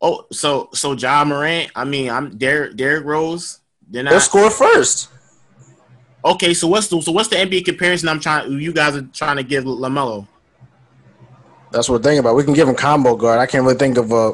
[0.02, 1.72] Oh, so so Ja Morant.
[1.76, 3.60] I mean, I'm Derrick Derrick Rose.
[3.88, 5.10] Then I They'll score first.
[6.24, 6.54] okay.
[6.54, 8.10] So what's the so what's the NBA comparison?
[8.10, 8.52] I'm trying.
[8.60, 10.28] You guys are trying to give Lamelo.
[11.72, 12.36] That's what we're thinking about.
[12.36, 13.40] We can give him combo guard.
[13.40, 14.34] I can't really think of a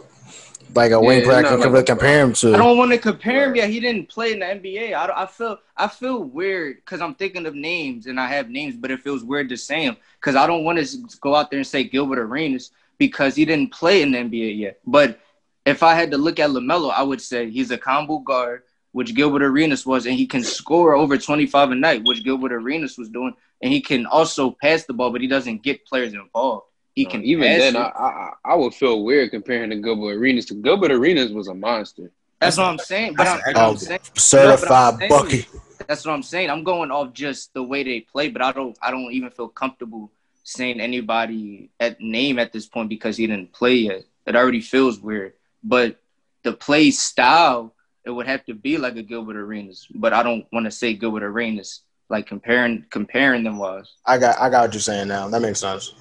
[0.76, 2.54] like a wing it's player I can like really compare him to.
[2.54, 3.56] I don't want to compare him.
[3.56, 4.94] Yeah, he didn't play in the NBA.
[4.94, 8.76] I, I feel I feel weird because I'm thinking of names and I have names,
[8.76, 11.60] but it feels weird to say him because I don't want to go out there
[11.60, 14.80] and say Gilbert Arenas because he didn't play in the NBA yet.
[14.86, 15.20] But
[15.66, 19.14] if I had to look at Lamelo, I would say he's a combo guard, which
[19.14, 23.10] Gilbert Arenas was, and he can score over 25 a night, which Gilbert Arenas was
[23.10, 26.67] doing, and he can also pass the ball, but he doesn't get players involved.
[26.98, 27.76] He can even then.
[27.76, 30.48] I, I I would feel weird comparing to Gilbert Arenas.
[30.48, 32.12] To Gilbert Arenas was a monster.
[32.42, 33.14] That's what I'm saying.
[33.16, 34.00] But I'm, That's- but I'm Oh, saying.
[34.16, 35.46] certified saying- bucket.
[35.88, 36.50] That's what I'm saying.
[36.50, 39.48] I'm going off just the way they play, but I don't I don't even feel
[39.48, 40.12] comfortable
[40.44, 44.04] saying anybody at name at this point because he didn't play yet.
[44.26, 45.34] It already feels weird.
[45.64, 46.00] But
[46.42, 49.88] the play style, it would have to be like a Gilbert Arenas.
[49.94, 53.94] But I don't want to say Gilbert Arenas, like comparing comparing them was.
[54.04, 55.30] I got I got what you're saying now.
[55.30, 55.94] That makes sense.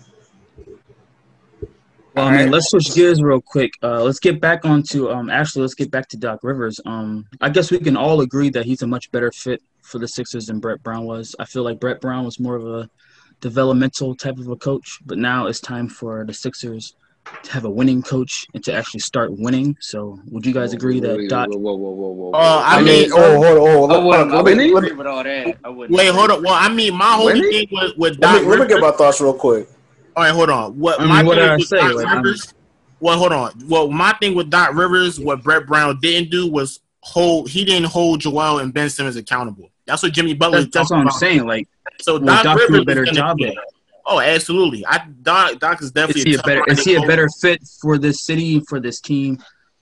[2.17, 3.73] Well, I mean, let's switch gears real quick.
[3.83, 5.29] Uh, let's get back onto um.
[5.29, 6.81] Actually, let's get back to Doc Rivers.
[6.87, 10.09] Um, I guess we can all agree that he's a much better fit for the
[10.09, 11.37] Sixers than Brett Brown was.
[11.39, 12.89] I feel like Brett Brown was more of a
[13.43, 16.95] developmental type of a coach, but now it's time for the Sixers
[17.43, 19.77] to have a winning coach and to actually start winning.
[19.81, 21.49] So, would you guys agree that Whoa, Doc?
[21.51, 22.31] Whoa, whoa, whoa, whoa, whoa.
[22.33, 24.05] Uh, I I mean, mean, oh, hold on, hold I on.
[24.07, 25.59] wouldn't, I Let wouldn't me, agree with all that.
[25.65, 25.97] I wouldn't.
[25.99, 26.43] Wait, hold on.
[26.43, 27.43] Well, I mean, my whole Winning?
[27.51, 29.69] thing with with let Doc me, let me get my thoughts real quick.
[30.17, 30.79] All right, hold on.
[30.79, 31.79] What I mean, my what thing did I with say?
[31.79, 32.55] Doc Like, I'm- Rivers?
[32.99, 33.53] Well, hold on.
[33.69, 37.51] Well, my thing with Doc Rivers, what Brett Brown didn't do was hold.
[37.51, 39.69] He didn't hold Joel and Ben Simmons accountable.
[39.85, 40.61] That's what Jimmy Butler.
[40.63, 41.19] That's, that's talked what I'm about.
[41.19, 41.47] saying.
[41.47, 41.69] Like,
[42.01, 43.55] So Will Doc, Doc do a is better job be- at?
[44.07, 44.87] Oh, absolutely.
[44.87, 46.31] I Doc Doc is definitely.
[46.33, 46.37] is definitely.
[46.37, 46.81] he a tough better?
[46.81, 47.07] Is he a coach.
[47.09, 49.39] better fit for this city, for this team?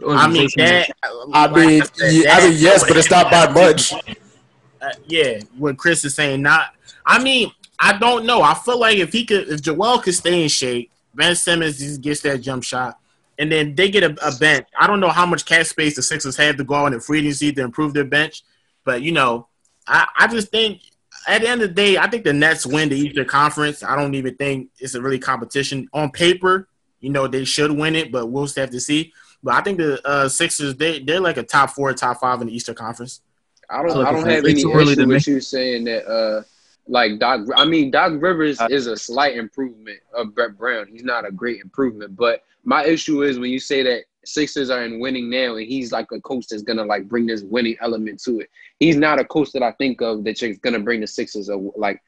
[0.06, 0.90] I mean, that.
[1.32, 3.92] I like mean, said, yeah, I mean, yes, but it's not by much.
[3.92, 6.42] Uh, yeah, what Chris is saying.
[6.42, 6.74] Not.
[7.06, 8.42] I mean, I don't know.
[8.42, 12.00] I feel like if he could, if Joel could stay in shape, Ben Simmons just
[12.00, 12.98] gets that jump shot,
[13.38, 14.66] and then they get a, a bench.
[14.78, 17.20] I don't know how much cap space the Sixers have to go on in free
[17.20, 18.42] agency to improve their bench,
[18.84, 19.48] but you know,
[19.86, 20.80] I, I just think
[21.26, 23.82] at the end of the day, I think the Nets win the Eastern Conference.
[23.82, 26.68] I don't even think it's a really competition on paper.
[27.00, 29.12] You know, they should win it, but we'll have to see.
[29.42, 32.46] But I think the uh, Sixers they they're like a top four, top five in
[32.46, 33.20] the Eastern Conference.
[33.68, 33.96] I don't.
[33.96, 36.06] Look, I don't have any too issue to with make- you saying that.
[36.06, 36.42] Uh,
[36.86, 37.46] like Doc.
[37.56, 40.86] I mean, Doc Rivers Uh, is a slight improvement of Brett Brown.
[40.86, 44.84] He's not a great improvement, but my issue is when you say that Sixers are
[44.84, 48.22] in winning now, and he's like a coach that's gonna like bring this winning element
[48.22, 48.50] to it.
[48.80, 52.02] He's not a coach that I think of that's gonna bring the Sixers a like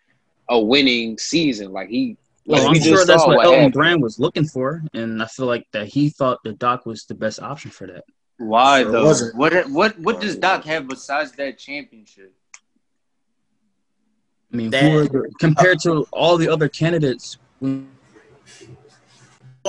[0.48, 1.72] a winning season.
[1.72, 2.16] Like he.
[2.46, 3.74] Well, like I'm sure that's saw what Elton happened.
[3.74, 7.14] Brand was looking for, and I feel like that he thought that Doc was the
[7.14, 8.04] best option for that.
[8.38, 9.30] Why Sure though?
[9.34, 12.32] What what what does Doc have besides that championship?
[14.52, 17.38] I mean, That- who are the, compared to all the other candidates?
[17.60, 17.84] Well,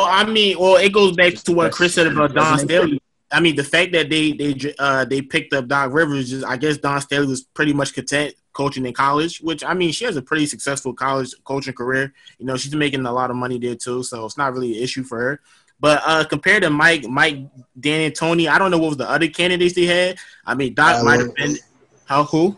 [0.06, 3.02] I mean, well, it goes back to what Chris said about Dawn Staley.
[3.32, 6.56] I mean, the fact that they they uh they picked up Doc Rivers, just, I
[6.56, 9.42] guess Dawn Staley was pretty much content coaching in college.
[9.42, 12.14] Which I mean, she has a pretty successful college coaching career.
[12.38, 14.84] You know, she's making a lot of money there too, so it's not really an
[14.84, 15.42] issue for her.
[15.80, 17.40] But uh compared to Mike, Mike,
[17.80, 20.18] Dan, and Tony, I don't know what was the other candidates they had.
[20.46, 21.58] I mean, Doc might have been
[22.06, 22.56] how who?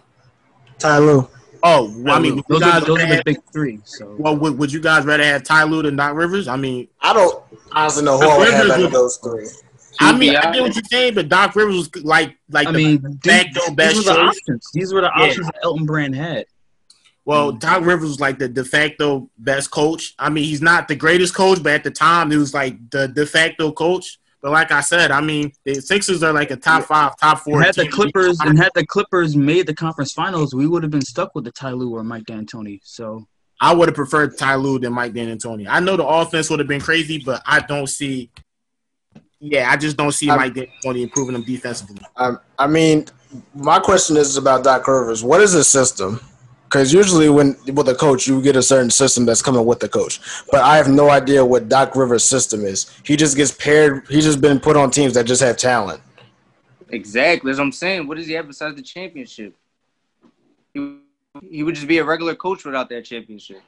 [0.77, 1.27] Ty Lue.
[1.61, 3.37] Oh, well, I mean, would you those, are, guys those are rather the have- big
[3.51, 3.79] three.
[3.83, 6.47] So well, would, would you guys rather have Ty Lue than Doc Rivers?
[6.47, 9.47] I mean, I don't honestly know who I would have Rivers out of those three.
[9.99, 10.53] I mean, I QBI?
[10.53, 13.55] get what you're saying, but Doc Rivers was like, like I the mean, back these,
[13.65, 14.69] door best these were the options.
[14.73, 15.23] These were the Yeah.
[15.23, 16.45] options that Elton Brand had.
[17.25, 20.15] Well, Doc Rivers was like the de facto best coach.
[20.17, 23.07] I mean, he's not the greatest coach, but at the time, he was like the
[23.09, 24.18] de facto coach.
[24.41, 27.61] But like I said, I mean, the Sixers are like a top five, top four.
[27.61, 27.91] had the team.
[27.91, 31.43] Clippers and had the Clippers made the conference finals, we would have been stuck with
[31.43, 32.79] the Ty Lue or Mike D'Antoni.
[32.83, 33.27] So
[33.59, 35.67] I would have preferred Ty Lue than Mike D'Antoni.
[35.69, 38.31] I know the offense would have been crazy, but I don't see.
[39.41, 41.97] Yeah, I just don't see I'm- Mike D'Antoni improving them defensively.
[42.15, 43.05] Um, I mean,
[43.53, 45.21] my question is about Doc Rivers.
[45.23, 46.21] What is his system?
[46.69, 49.89] Because usually, when with a coach, you get a certain system that's coming with the
[49.89, 50.21] coach.
[50.51, 52.95] But I have no idea what Doc Rivers' system is.
[53.03, 54.05] He just gets paired.
[54.07, 55.99] He's just been put on teams that just have talent.
[56.89, 57.49] Exactly.
[57.49, 58.07] That's what I'm saying.
[58.07, 59.55] What does he have besides the championship?
[60.73, 63.61] He would just be a regular coach without that championship.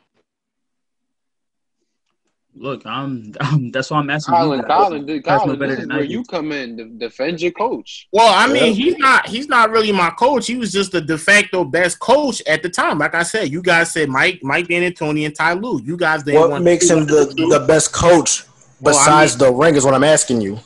[2.56, 4.66] Look, I'm, I'm that's why I'm asking Colin, you.
[4.68, 4.78] guys.
[4.88, 7.42] Colin, You guys know Colin, better this is than I where you come in defend
[7.42, 8.08] your coach.
[8.12, 8.72] Well, I mean, Yeah.
[8.72, 10.48] he's not he's not really my coach.
[10.48, 13.00] He was just the de facto best coach at the time.
[13.00, 15.82] Like I said, you guys said Mike, Mike D'Antoni, and Ty Lue.
[15.84, 18.44] You guys didn't What want makes him the, the best coach
[18.82, 20.60] Well, I besides the ring is what I'm asking you.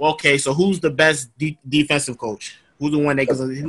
[0.00, 2.58] Okay, so who's the best de- defensive coach?
[2.80, 3.62] Who's the one that who's gonna get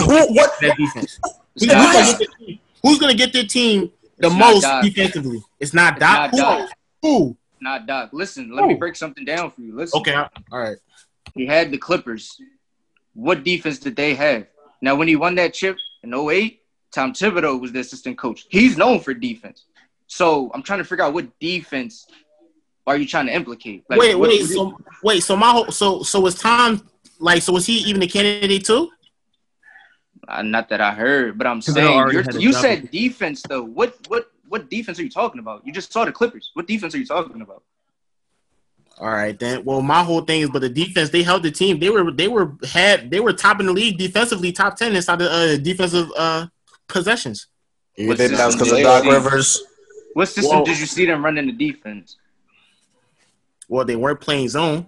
[0.00, 1.18] who- the what- best defense?
[1.54, 4.82] Who's, who's gonna get team, who's gonna get their team the It's most Doc.
[4.82, 5.42] defensively?
[5.60, 6.16] It's not It's Doc.
[6.18, 6.36] not Who?
[6.38, 6.70] Doc.
[7.02, 7.36] Who?
[7.60, 8.10] Not Doc.
[8.12, 9.74] Listen, let me break something down for you.
[9.74, 10.00] Listen.
[10.00, 10.28] Okay, all
[10.58, 10.76] right.
[11.34, 12.40] He had the Clippers.
[13.14, 14.46] What defense did they have?
[14.82, 16.60] Now, when he won that chip in 08,
[16.92, 18.46] Tom Thibodeau was the assistant coach.
[18.50, 19.64] He's known for defense.
[20.06, 22.06] So I'm trying to figure out what defense
[22.86, 23.84] are you trying to implicate?
[23.88, 24.42] Like, wait, wait.
[24.44, 25.20] So wait.
[25.20, 28.90] So my whole so so was Tom like so was he even a candidate too?
[30.28, 33.62] Uh, not that I heard, but I'm saying you're, you said defense though.
[33.62, 35.66] What what what defense are you talking about?
[35.66, 36.50] You just saw the Clippers.
[36.54, 37.62] What defense are you talking about?
[38.98, 39.64] All right, then.
[39.64, 41.78] Well, my whole thing is, but the defense they held the team.
[41.78, 45.18] They were they were had they were top in the league defensively, top ten inside
[45.18, 46.46] the uh, defensive uh,
[46.88, 47.46] possessions.
[47.96, 49.62] You What's think that was because of the Doc Rivers?
[50.14, 50.64] What system Whoa.
[50.64, 52.16] did you see them running the defense?
[53.68, 54.86] Well, they weren't playing zone.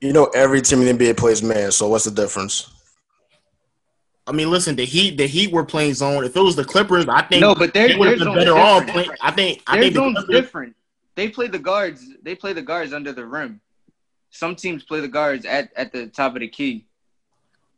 [0.00, 1.72] You know, every team in the NBA plays man.
[1.72, 2.73] So what's the difference?
[4.26, 6.24] I mean, listen, the Heat the Heat were playing zone.
[6.24, 8.56] If it was the Clippers, I think No, but they would their have been better
[8.56, 9.10] off playing.
[9.20, 10.76] I think I Their think the zone's Clippers, different.
[11.14, 12.04] They play the guards.
[12.22, 13.60] They play the guards under the rim.
[14.30, 16.86] Some teams play the guards at, at the top of the key.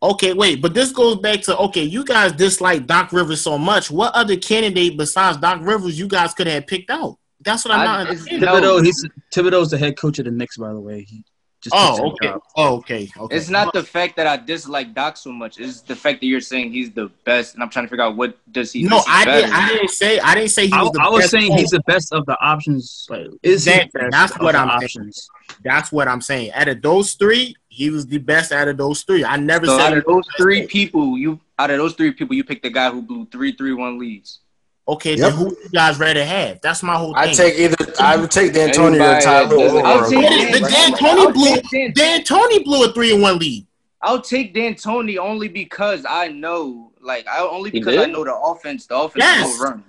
[0.02, 3.90] Okay, wait, but this goes back to okay, you guys dislike Doc Rivers so much.
[3.90, 7.18] What other candidate besides Doc Rivers you guys could have picked out?
[7.44, 8.46] That's what I'm I- not it's- understanding.
[8.46, 8.54] No.
[8.80, 9.04] Thibodeau, he's
[9.34, 11.02] Thibodeau's the head coach of the Knicks, by the way.
[11.02, 11.24] He
[11.70, 12.32] just Oh, okay.
[12.56, 13.08] Oh, okay.
[13.16, 13.36] Okay.
[13.36, 15.58] It's not the fact that I dislike Doc so much.
[15.58, 18.16] It's the fact that you're saying he's the best, and I'm trying to figure out
[18.16, 18.82] what does he.
[18.84, 19.52] No, I didn't.
[19.52, 20.18] I didn't say.
[20.20, 21.60] I didn't say he I, was the I was best saying coach.
[21.60, 23.06] he's the best of the options.
[23.10, 24.02] Like, is he Exactly.
[24.10, 24.82] That's what I'm saying.
[24.84, 25.28] options?
[25.64, 26.52] That's what I'm saying.
[26.52, 29.24] Out of those three, he was the best out of those three.
[29.24, 32.36] I never So said out of those three people, you out of those three people,
[32.36, 34.40] you picked the guy who blew three three one leads.
[34.88, 35.18] Okay, Yep.
[35.18, 36.60] then who you guys rather have?
[36.60, 37.30] That's my whole thing.
[37.30, 37.76] I take either.
[37.98, 41.32] I would take D'Antoni or Anybody Ty Lue doesn't- I'll take the Dan- Dan Tony
[41.32, 41.54] blew.
[41.56, 43.66] take Dan- D'Antoni blew a three and one lead.
[44.02, 48.86] I'll take D'Antoni only because I know, like, I only because I know the offense.
[48.86, 49.58] The offense Yes.
[49.58, 49.84] will run,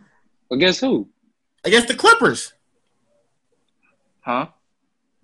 [0.52, 1.08] Against who?
[1.64, 2.54] against the Clippers.
[4.22, 4.48] huh?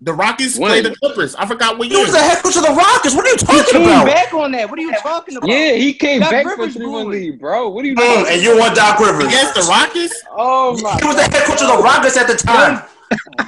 [0.00, 0.70] The Rockets When?
[0.70, 1.34] played the Clippers.
[1.34, 3.14] I forgot what He was the head coach of the Rockets.
[3.14, 4.06] What are you He talking came about?
[4.06, 4.68] back on that.
[4.68, 5.48] What are you talking about?
[5.48, 7.68] Yeah, he came Doc back Rivers for three one blew lead, bro.
[7.70, 9.26] What are you Boom, and you want Doc Rivers.
[9.26, 10.22] against the Rockets.
[10.30, 12.82] Oh my He was the head coach of the Rockets at the time.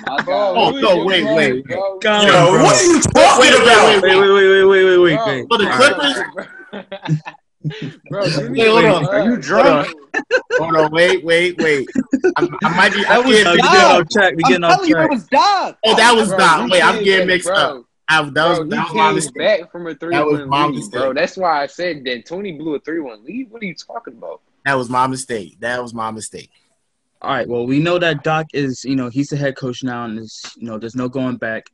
[0.07, 0.55] my bro.
[0.57, 1.99] Oh, no, you wait, wait, bro?
[2.01, 2.63] Yo, bro.
[2.63, 4.03] what are you talking Wait, wait, about?
[4.03, 5.25] wait, Wait, wait, wait, wait, wait, wait, Bro.
[5.27, 5.49] wait.
[5.49, 7.37] For the Clippers.
[8.09, 9.07] Bro, give me Wait, hold on.
[9.07, 9.89] Are you drunk?
[10.59, 11.89] Hold on, wait, wait, wait.
[12.37, 13.03] I, I might be.
[13.03, 13.73] That I'm was getting, we Doc.
[13.73, 14.35] getting off track.
[14.37, 15.11] We I'm getting off telling you, it track.
[15.11, 15.79] was Doc.
[15.85, 16.71] oh, that was Bro, Doc.
[16.71, 17.57] Wait, I'm getting mixed bro.
[17.57, 17.85] up.
[18.09, 19.35] I, that was, Bro, that he was my came mistake.
[19.35, 20.93] back from a three That was one my lead, mistake.
[20.93, 21.13] bro.
[21.13, 23.51] That's why I said that Tony blew a three one lead.
[23.51, 24.41] What are you talking about?
[24.65, 25.57] That was my mistake.
[25.61, 26.51] That was my mistake.
[27.23, 27.49] All right.
[27.49, 30.41] Well, we know that Doc is, you know, he's the head coach now, and there's,
[30.57, 31.67] you know, there's no going back.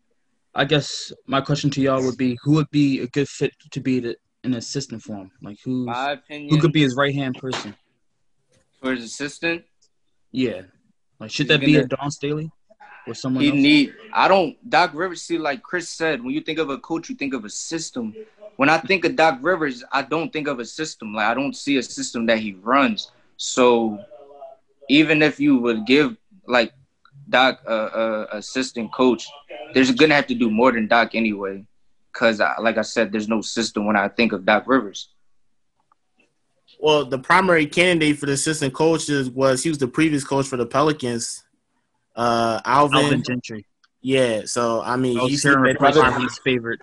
[0.54, 3.80] I guess my question to y'all would be, who would be a good fit to
[3.80, 5.30] be the, an assistant for him?
[5.42, 5.90] Like, who
[6.28, 7.74] who could be his right hand person?
[8.80, 9.62] for his assistant?
[10.32, 10.62] Yeah.
[11.20, 12.50] Like, should that be a gonna- Dawn Staley
[13.06, 13.56] or someone He else?
[13.56, 13.94] need.
[14.12, 14.56] I don't.
[14.68, 15.22] Doc Rivers.
[15.22, 18.12] See, like Chris said, when you think of a coach, you think of a system.
[18.56, 21.14] When I think of Doc Rivers, I don't think of a system.
[21.14, 23.12] Like I don't see a system that he runs.
[23.36, 24.00] So
[24.88, 26.16] even if you would give
[26.48, 26.72] like
[27.28, 27.72] Doc a,
[28.32, 29.28] a assistant coach,
[29.74, 31.64] there's gonna have to do more than Doc anyway.
[32.12, 35.08] Cause like I said, there's no system when I think of Doc Rivers.
[36.78, 40.56] Well, the primary candidate for the assistant coaches was he was the previous coach for
[40.56, 41.44] the Pelicans,
[42.16, 42.98] uh, Alvin.
[43.04, 43.66] Alvin Gentry.
[44.00, 46.80] Yeah, so I mean, I he was seems hearing like the primary, he's favorite.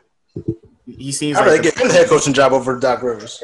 [0.86, 3.44] he seems I'd like rather the- get him the head coaching job over Doc Rivers.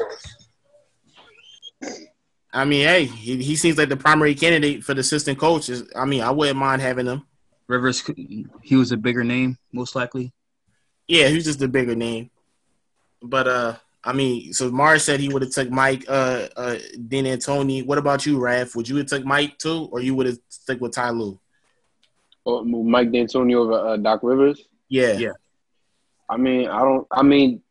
[2.52, 5.84] I mean, hey, he, he seems like the primary candidate for the assistant coaches.
[5.94, 7.26] I mean, I wouldn't mind having him.
[7.68, 8.02] Rivers,
[8.62, 10.32] he was a bigger name, most likely.
[11.08, 12.30] Yeah, he's just a bigger name.
[13.22, 17.84] But uh, I mean, so Mars said he would have took Mike, uh, uh, D'Antoni.
[17.84, 18.76] What about you, Raph?
[18.76, 21.38] Would you have took Mike too, or you would have stuck with Ty Lue?
[22.44, 24.62] Or Mike D'Antoni over uh, Doc Rivers.
[24.88, 25.32] Yeah, Yeah.
[26.28, 27.06] I mean, I don't.
[27.10, 27.62] I mean,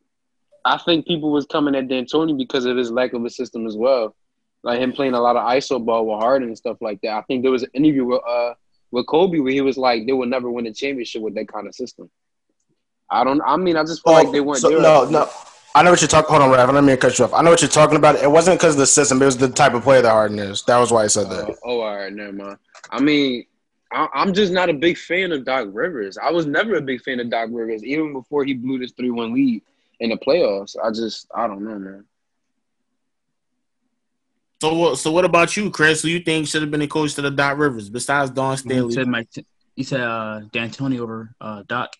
[0.64, 3.78] I think people was coming at D'Antoni because of his lack of a system as
[3.78, 4.16] well,
[4.64, 7.18] like him playing a lot of ISO ball with Harden and stuff like that.
[7.18, 8.54] I think there was an interview with uh
[8.92, 11.68] with Kobe where he was like they would never win a championship with that kind
[11.68, 12.10] of system.
[13.10, 13.42] I don't.
[13.46, 14.60] I mean, I just feel like they weren't.
[14.60, 15.30] so, no, no.
[15.76, 16.30] I know what you're talking.
[16.30, 16.70] Hold on, Raph.
[16.70, 17.34] I don't mean to cut you off.
[17.34, 18.16] I know what you're talking about.
[18.16, 19.22] It wasn't because of the system.
[19.22, 20.64] It was the type of player that Harden is.
[20.64, 21.50] That was why I said that.
[21.50, 22.58] Uh, oh, all right, never mind.
[22.92, 23.46] I mean,
[23.92, 26.18] I, I'm just not a big fan of Doc Rivers.
[26.18, 29.12] I was never a big fan of Doc Rivers, even before he blew this three
[29.12, 29.62] one lead
[30.00, 30.76] in the playoffs.
[30.82, 32.06] I just, I don't know, man.
[34.62, 34.98] So what?
[34.98, 36.02] So what about you, Chris?
[36.02, 38.58] Who you think should have been the coach to the Doc Rivers besides Dawn He
[38.58, 38.94] Staley?
[38.94, 39.28] said Mike.
[39.76, 41.92] He said uh, D'Antoni over uh, Doc.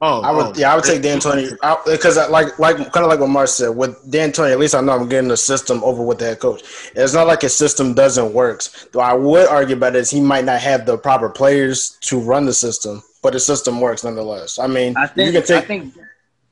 [0.00, 0.52] Oh, I would, oh.
[0.56, 1.50] yeah, I would take D'Antoni
[1.86, 4.50] because, like, like, kind of like what Mark said with D'Antoni.
[4.50, 6.62] At least I know I'm getting the system over with the head coach.
[6.94, 8.64] It's not like his system doesn't work.
[8.92, 12.18] Though I would argue about it is he might not have the proper players to
[12.20, 14.58] run the system, but the system works nonetheless.
[14.58, 15.94] I mean, I think you can take I think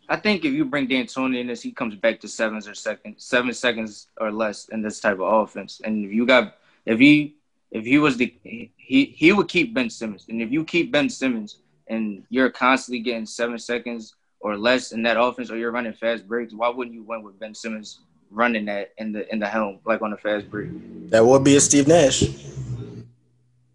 [0.09, 3.25] I think if you bring D'Antoni in this, he comes back to sevens or seconds,
[3.25, 5.81] seven seconds or less in this type of offense.
[5.85, 7.37] And if you got if he
[7.71, 8.71] if he was the he
[9.17, 10.27] he would keep Ben Simmons.
[10.29, 11.59] And if you keep Ben Simmons
[11.93, 16.27] and you're constantly getting seven seconds or less in that offense, or you're running fast
[16.27, 18.01] breaks, why wouldn't you win with Ben Simmons
[18.31, 20.69] running that in the in the helm like on a fast break?
[21.11, 22.23] that would be a Steve Nash.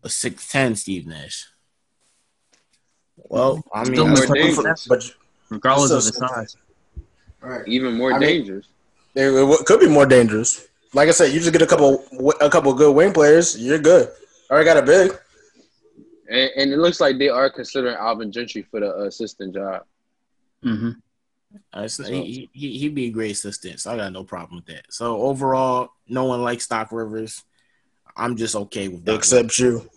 [0.03, 1.45] a six ten Steve Nash.
[3.17, 4.87] Well, I mean, Still I- more more dangerous.
[4.87, 5.03] But
[5.49, 6.55] regardless of the Still- size.
[7.67, 8.65] Even more I dangerous.
[9.15, 10.67] it, it could be more dangerous.
[10.93, 12.03] Like I said, you just get a couple
[12.41, 14.09] a couple good wing players, you're good.
[14.49, 15.11] Already got a big.
[16.29, 19.83] And, and it looks like they are considering Alvin Gentry for the assistant job.
[20.63, 20.91] hmm
[21.73, 24.57] Uh, it's not- he, he, he'd be a great assistant, so I got no problem
[24.57, 24.85] with that.
[24.89, 27.43] So overall, no one likes Doc Rivers.
[28.15, 29.15] I'm just okay with that.
[29.15, 29.89] Except you.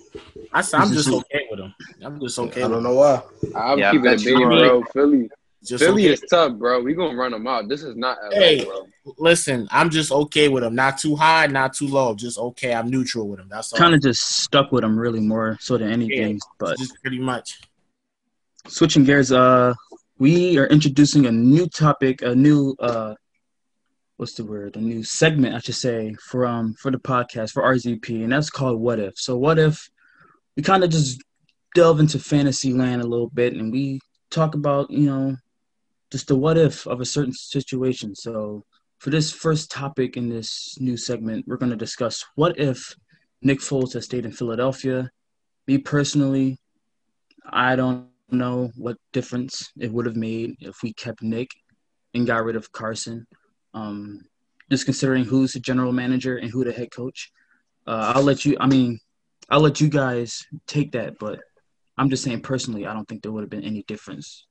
[0.53, 1.75] I, am just okay with him.
[2.05, 2.63] I'm just okay.
[2.63, 2.83] I don't him.
[2.85, 3.23] know why.
[3.57, 4.51] I'm Yeah, keeping it you big, are.
[4.51, 4.85] bro.
[4.93, 5.31] Philly,
[5.65, 6.15] Just Philly okay.
[6.15, 6.81] is tough, bro.
[6.81, 7.69] We gonna run them out.
[7.69, 8.65] This is not LA, Hey.
[8.65, 8.87] bro.
[9.19, 10.75] Listen, I'm just okay with them.
[10.75, 12.15] Not too high, not too low.
[12.15, 12.75] Just okay.
[12.75, 13.49] I'm neutral with them.
[13.51, 13.79] That's all.
[13.79, 16.41] Kind of just stuck with them really more so than anything.
[16.59, 17.61] But just pretty much.
[18.69, 19.75] switching gears, uh,
[20.19, 23.15] we are introducing a new topic, a new uh,
[24.17, 24.77] what's the word?
[24.77, 28.79] A new segment, I should say, from for the podcast for RZP, and that's called
[28.81, 29.91] "What If." So, what if
[30.57, 31.23] we kind of just
[31.75, 35.37] delve into fantasy land a little bit, and we talk about you know
[36.11, 38.15] just the what if of a certain situation.
[38.15, 38.65] So,
[38.99, 42.95] for this first topic in this new segment, we're going to discuss what if
[43.43, 45.11] Nick Foles has stayed in Philadelphia.
[45.67, 46.59] Me personally,
[47.49, 51.51] I don't know what difference it would have made if we kept Nick
[52.15, 53.27] and got rid of Carson.
[53.73, 54.21] Um,
[54.71, 57.33] just considering who's the general manager and who the head coach.
[57.87, 58.57] Uh, I'll let you.
[58.61, 59.01] I mean,
[59.49, 61.41] I'll let you guys take that, but
[61.99, 64.47] I'm just saying personally, I don't think there would have been any difference.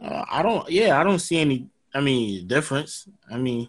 [0.00, 0.68] Uh, I don't.
[0.70, 1.68] Yeah, I don't see any.
[1.94, 3.08] I mean, difference.
[3.30, 3.68] I mean,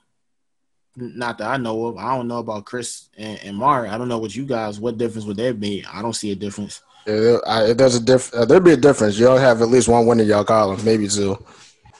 [0.95, 1.97] not that I know of.
[1.97, 3.89] I don't know about Chris and, and Mark.
[3.89, 4.79] I don't know what you guys.
[4.79, 5.85] What difference would that be?
[5.91, 6.81] I don't see a difference.
[7.07, 8.33] Yeah, I, there's a diff.
[8.33, 9.17] Uh, there'd be a difference.
[9.17, 11.43] Y'all have at least one win in y'all column, maybe two.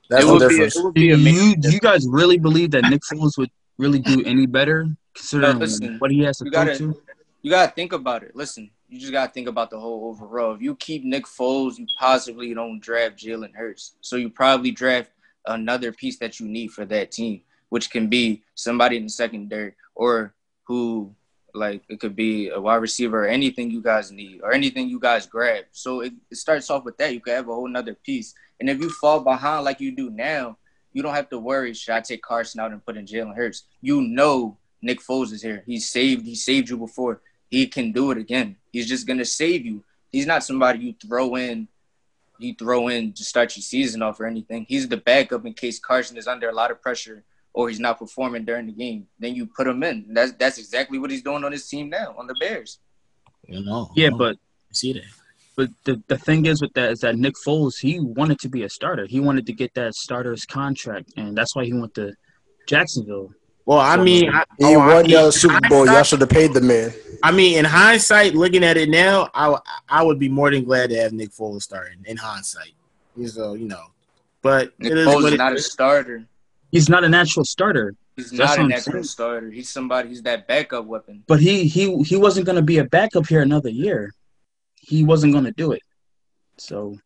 [0.10, 0.76] That's it the would be, difference.
[0.76, 4.24] it would Do be you, you guys really believe that Nick Foles would really do
[4.26, 7.02] any better considering listen, what he has to go throw to?
[7.42, 8.36] You gotta think about it.
[8.36, 10.56] Listen, you just gotta think about the whole overall.
[10.56, 13.96] If you keep Nick Foles, you possibly don't draft Jalen Hurts.
[14.02, 15.12] So you probably draft
[15.46, 19.74] another piece that you need for that team, which can be somebody in the secondary
[19.96, 20.34] or
[20.64, 21.14] who
[21.54, 25.00] like it could be a wide receiver or anything you guys need or anything you
[25.00, 25.66] guys grab.
[25.72, 27.14] So it, it starts off with that.
[27.14, 28.34] You could have a whole nother piece.
[28.60, 30.58] And if you fall behind like you do now,
[30.94, 33.64] you don't have to worry, should I take Carson out and put in Jalen Hurts?
[33.82, 35.64] You know Nick Foles is here.
[35.66, 37.22] He saved he saved you before.
[37.50, 38.58] He can do it again.
[38.72, 39.84] He's just gonna save you.
[40.12, 41.68] He's not somebody you throw in,
[42.40, 44.66] you throw in to start your season off or anything.
[44.68, 47.24] He's the backup in case Carson is under a lot of pressure
[47.54, 49.08] or he's not performing during the game.
[49.20, 50.06] Then you put him in.
[50.10, 52.80] That's that's exactly what he's doing on his team now on the Bears.
[53.48, 53.90] You know.
[53.96, 54.38] Yeah, I but
[54.72, 55.04] see that.
[55.56, 58.62] But the, the thing is with that is that Nick Foles, he wanted to be
[58.62, 59.08] a starter.
[59.08, 62.14] He wanted to get that starter's contract, and that's why he went to
[62.68, 63.32] Jacksonville.
[63.68, 65.86] Well, I mean, I, He oh, I won mean, y'all Super Bowl.
[65.86, 66.94] Y'all should have paid the man.
[67.22, 69.58] I mean, in hindsight, looking at it now, I
[69.90, 71.98] I would be more than glad to have Nick Foles starting.
[72.06, 72.72] In hindsight,
[73.26, 73.84] so you know,
[74.42, 76.26] but Nick it is Foles what is it not a starter.
[76.72, 79.52] He's not a natural starter, He's That's not what a I'm natural starter.
[79.52, 80.10] He's somebody.
[80.10, 81.24] He's that backup weapon.
[81.28, 84.14] but he he he wasn't going to be a backup here another year.
[84.80, 85.82] he wasn't going to do it.
[86.58, 86.98] So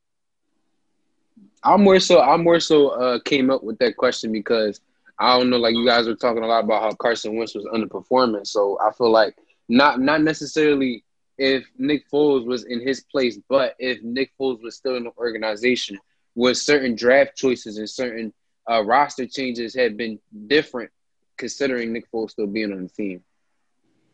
[1.63, 4.79] I'm more so I'm more so uh, came up with that question because
[5.21, 7.65] I don't know, like you guys were talking a lot about how Carson Wentz was
[7.65, 8.47] underperforming.
[8.47, 9.35] So I feel like
[9.69, 11.03] not not necessarily
[11.37, 15.11] if Nick Foles was in his place, but if Nick Foles was still in the
[15.17, 15.99] organization,
[16.33, 18.33] with certain draft choices and certain
[18.69, 20.89] uh, roster changes had been different,
[21.37, 23.23] considering Nick Foles still being on the team.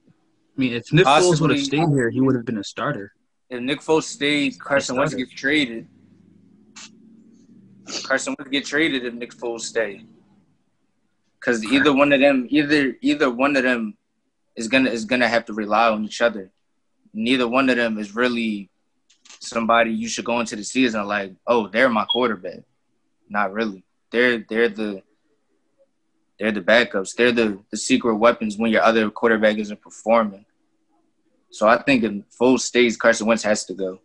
[0.08, 3.14] I mean, if Nick Foles would have stayed here, he would have been a starter.
[3.50, 5.30] If Nick Foles stayed, Carson Wentz started.
[5.30, 5.88] gets traded.
[8.04, 10.04] Carson Wentz get traded if Nick Foles stay.
[11.40, 13.96] Because either one of them, either either one of them
[14.56, 16.52] is gonna is gonna have to rely on each other.
[17.14, 18.70] Neither one of them is really
[19.40, 22.62] somebody you should go into the season like, oh, they're my quarterback.
[23.30, 23.84] Not really.
[24.12, 25.04] They're they're the
[26.40, 27.16] they're the backups.
[27.16, 30.46] They're the the secret weapons when your other quarterback isn't performing.
[31.50, 34.00] So I think in full stage, Carson Wentz has to go.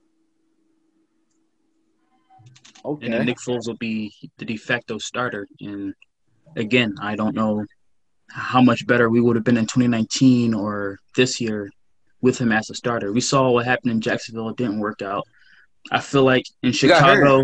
[2.85, 3.07] Okay.
[3.07, 5.47] And then Nick Foles will be the de facto starter.
[5.61, 5.95] And
[6.57, 7.65] again, I don't know
[8.29, 11.71] how much better we would have been in 2019 or this year
[12.21, 13.13] with him as a starter.
[13.13, 15.27] We saw what happened in Jacksonville; it didn't work out.
[15.91, 17.43] I feel like in Chicago,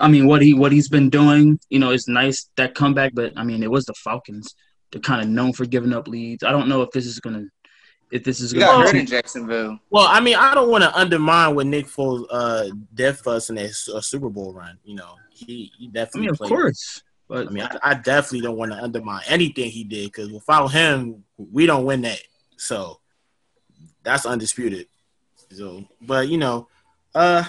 [0.00, 3.12] I mean, what he what he's been doing, you know, is nice that comeback.
[3.14, 4.54] But I mean, it was the Falcons.
[4.90, 6.42] They're kind of known for giving up leads.
[6.42, 7.44] I don't know if this is gonna,
[8.10, 8.66] if this is gonna.
[8.66, 9.78] got hurt in Jacksonville.
[9.90, 13.50] Well, I mean, I don't want to undermine what Nick Foles uh did for us
[13.50, 14.78] in that uh, Super Bowl run.
[14.84, 16.48] You know, he he I definitely mean, of played.
[16.48, 20.30] course, but I mean, I, I definitely don't want to undermine anything he did because
[20.30, 22.20] without him, we don't win that.
[22.56, 23.00] So
[24.02, 24.86] that's undisputed.
[25.50, 26.68] So, but you know,
[27.14, 27.44] uh,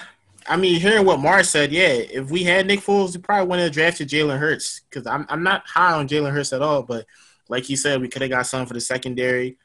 [0.48, 3.64] I mean, hearing what Mars said, yeah, if we had Nick Foles, we probably wouldn't
[3.64, 6.82] have drafted Jalen Hurts because I'm I'm not high on Jalen Hurts at all.
[6.82, 7.06] But
[7.48, 9.58] like he said, we could have got something for the secondary.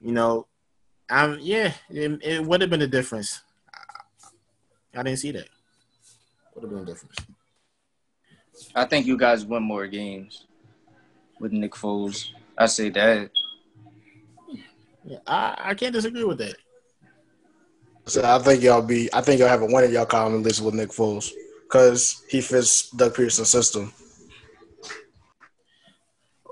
[0.00, 0.46] You know,
[1.10, 3.42] um, yeah, it, it would have been a difference.
[4.94, 5.48] I didn't see that.
[6.54, 7.16] Would have been a difference.
[8.74, 10.46] I think you guys win more games
[11.40, 12.28] with Nick Foles.
[12.56, 13.30] I say that.
[15.04, 16.56] Yeah, I, I can't disagree with that.
[18.06, 19.08] So I think y'all be.
[19.12, 21.30] I think y'all have a win in y'all common list with Nick Foles
[21.64, 23.92] because he fits Doug Pederson's system.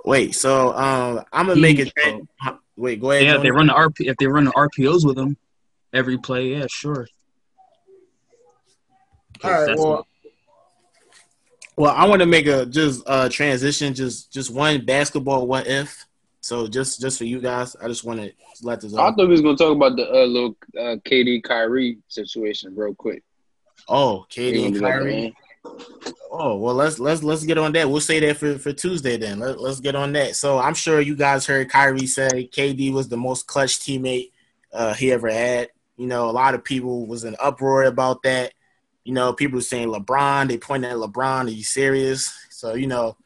[0.05, 1.93] Wait, so um, I'm gonna He- make it.
[2.41, 3.25] Huh, Wait, go ahead.
[3.25, 5.37] yeah, if they run the RP, if they run the RPOs with him
[5.93, 7.07] every play, yeah, sure.
[9.45, 9.77] All right.
[9.77, 10.07] Well,
[11.79, 15.47] well, I want to make a just uh transition, just just one basketball.
[15.47, 16.07] What if?
[16.41, 18.95] So just just for you guys, I just want to let this.
[18.95, 22.95] I thought we was gonna talk about the uh, little uh, KD Kyrie situation real
[22.95, 23.23] quick.
[23.89, 25.37] Oh, KD and Kyrie.
[26.31, 27.89] Oh well, let's let's let's get on that.
[27.89, 29.39] We'll say that for, for Tuesday then.
[29.39, 30.35] Let, let's get on that.
[30.35, 34.33] So I'm sure you guys heard Kyrie say KD was the most clutch teammate
[34.73, 35.71] uh, he ever had.
[35.97, 38.53] You know, a lot of people was in uproar about that.
[39.05, 40.49] You know, people were saying LeBron.
[40.49, 41.47] They pointed at LeBron.
[41.47, 42.33] Are you serious?
[42.51, 43.17] So you know,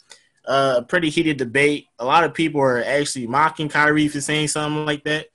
[0.46, 1.86] uh, a pretty heated debate.
[1.98, 5.26] A lot of people are actually mocking Kyrie for saying something like that.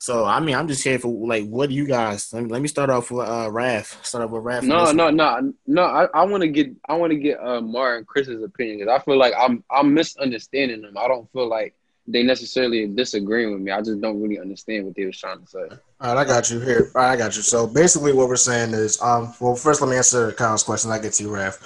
[0.00, 2.32] So I mean, I'm just here for like, what do you guys?
[2.32, 4.04] Let me, let me start off with uh, Raph.
[4.04, 4.62] Start off with Raph.
[4.62, 5.82] No, no, no, no.
[5.82, 8.92] I, I want to get I want to get uh, Mar and Chris's opinion because
[8.92, 10.96] I feel like I'm I'm misunderstanding them.
[10.96, 11.74] I don't feel like
[12.10, 13.70] they necessarily disagreeing with me.
[13.70, 15.68] I just don't really understand what they was trying to say.
[16.00, 16.90] All right, I got you here.
[16.94, 17.42] All right, I got you.
[17.42, 20.90] So basically, what we're saying is, um, well, first let me answer Kyle's question.
[20.90, 21.62] I get to you, Raph.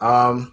[0.00, 0.52] Um,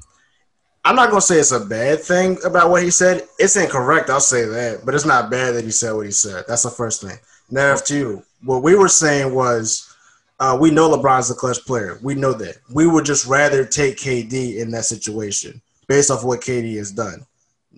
[0.86, 3.28] I'm not gonna say it's a bad thing about what he said.
[3.38, 4.10] It's incorrect.
[4.10, 6.46] I'll say that, but it's not bad that he said what he said.
[6.48, 7.18] That's the first thing.
[7.52, 9.94] Now, to you, what we were saying was,
[10.40, 12.00] uh, we know LeBron's a clutch player.
[12.02, 12.58] We know that.
[12.72, 17.26] We would just rather take KD in that situation based off what KD has done.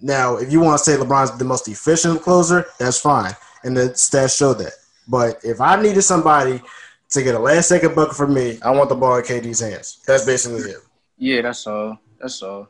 [0.01, 3.33] Now, if you want to say LeBron's the most efficient closer, that's fine,
[3.63, 4.73] and the stats show that.
[5.07, 6.61] But if I needed somebody
[7.09, 10.01] to get a last second bucket for me, I want the ball in KD's hands.
[10.05, 10.77] That's basically it.
[11.17, 11.97] Yeah, that's all.
[12.19, 12.67] That's all.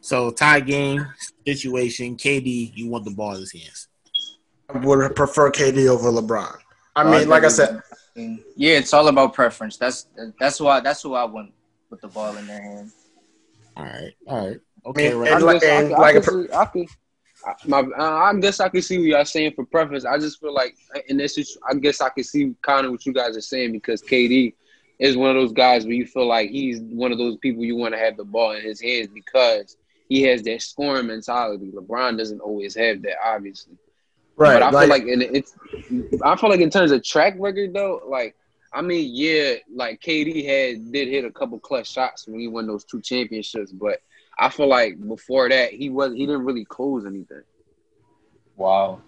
[0.00, 1.06] So tie game
[1.46, 3.88] situation, KD, you want the ball in his hands.
[4.68, 6.56] I would prefer KD over LeBron.
[6.96, 7.80] I mean, like I said,
[8.14, 9.76] Yeah, it's all about preference.
[9.76, 11.52] That's that's why that's who I want
[11.90, 12.90] with the ball in their hand.
[13.76, 15.08] All right, all right, okay.
[15.10, 15.32] Man, right.
[15.32, 16.86] and I like- guess I, and could- like I, a could see- I could.
[17.66, 20.04] My, uh, I guess I can see what y'all saying for preference.
[20.04, 20.76] I just feel like
[21.08, 23.72] in this, situ- I guess I can see kind of what you guys are saying
[23.72, 24.54] because KD
[25.00, 27.74] is one of those guys where you feel like he's one of those people you
[27.74, 29.76] want to have the ball in his hands because
[30.08, 31.72] he has that scoring mentality.
[31.74, 33.76] LeBron doesn't always have that, obviously.
[34.36, 34.60] right?
[34.60, 35.54] But I like- feel like in it's,
[36.22, 38.36] I feel like in terms of track record though, like
[38.72, 42.68] I mean, yeah, like KD had did hit a couple clutch shots when he won
[42.68, 44.00] those two championships, but
[44.38, 47.42] I feel like before that he was he didn't really close anything.
[48.56, 49.00] Wow.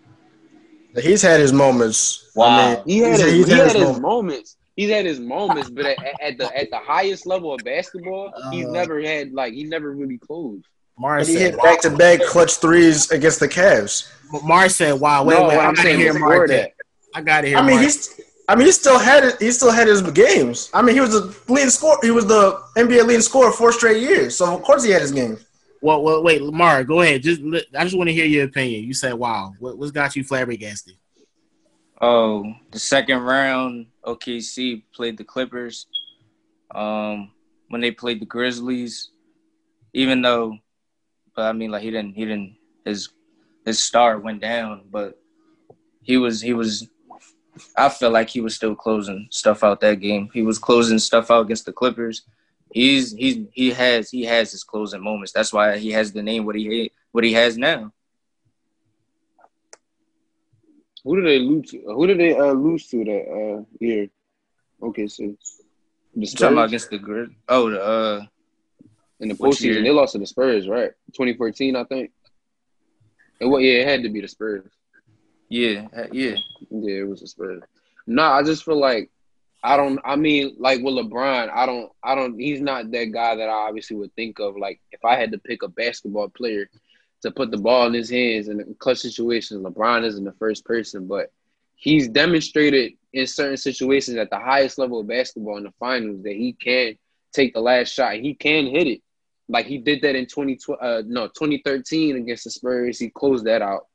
[1.00, 2.30] He's had his moments.
[2.36, 2.68] I Wow.
[2.68, 4.00] mean, He had he's- his, he's he had his moments.
[4.00, 4.56] moments.
[4.76, 8.66] He's had his moments, but at, at the at the highest level of basketball, he's
[8.66, 10.66] Uh, never had like he never really closed.
[10.98, 14.08] Mars He hit back to back clutch threes against the Cavs.
[14.44, 16.50] Mars said, "Wow, wait, no, wait, what I I'm gotta saying hear before Mars.
[16.50, 16.72] that,
[17.14, 17.56] I gotta hear.
[17.58, 18.16] I mean, Mars.
[18.16, 18.20] he's.
[18.48, 19.40] I mean, he still had it.
[19.40, 20.70] He still had his games.
[20.74, 21.98] I mean, he was the leading scorer.
[22.02, 24.36] He was the NBA leading scorer four straight years.
[24.36, 25.46] So of course he had his games.
[25.80, 27.22] Well, well, wait, Lamar, go ahead.
[27.22, 27.40] Just
[27.76, 28.84] I just want to hear your opinion.
[28.84, 30.94] You said, "Wow, what, what's got you flabbergasted?"
[32.00, 35.86] Oh, the second round, OKC played the Clippers.
[36.74, 37.30] Um,
[37.68, 39.10] when they played the Grizzlies,
[39.92, 40.58] even though,
[41.36, 43.10] but I mean, like he didn't, he didn't, his
[43.64, 45.18] his star went down, but
[46.02, 46.88] he was, he was.
[47.76, 50.30] I felt like he was still closing stuff out that game.
[50.32, 52.22] He was closing stuff out against the Clippers.
[52.72, 55.32] He's he's he has he has his closing moments.
[55.32, 57.92] That's why he has the name what he what he has now.
[61.04, 61.82] who did they lose to?
[61.86, 64.08] Who did they uh, lose to that uh, year?
[64.82, 67.34] Okay, so the You talking about Spurs against the grid.
[67.48, 68.26] Oh, the uh,
[69.20, 69.82] in the postseason.
[69.82, 70.90] They lost to the Spurs, right?
[71.12, 72.10] 2014, I think.
[73.40, 73.62] And what?
[73.62, 74.70] Yeah, it had to be the Spurs.
[75.54, 76.36] Yeah, yeah.
[76.70, 77.62] Yeah, it was the Spurs.
[78.06, 79.10] No, I just feel like
[79.62, 80.00] I don't.
[80.04, 81.90] I mean, like with LeBron, I don't.
[82.02, 82.38] I don't.
[82.38, 84.56] He's not that guy that I obviously would think of.
[84.56, 86.68] Like if I had to pick a basketball player
[87.22, 91.06] to put the ball in his hands in clutch situation, LeBron isn't the first person,
[91.06, 91.32] but
[91.76, 96.34] he's demonstrated in certain situations at the highest level of basketball in the finals that
[96.34, 96.98] he can
[97.32, 98.16] take the last shot.
[98.16, 99.02] He can hit it.
[99.48, 102.98] Like he did that in 20, uh, no, 2013 against the Spurs.
[102.98, 103.86] He closed that out.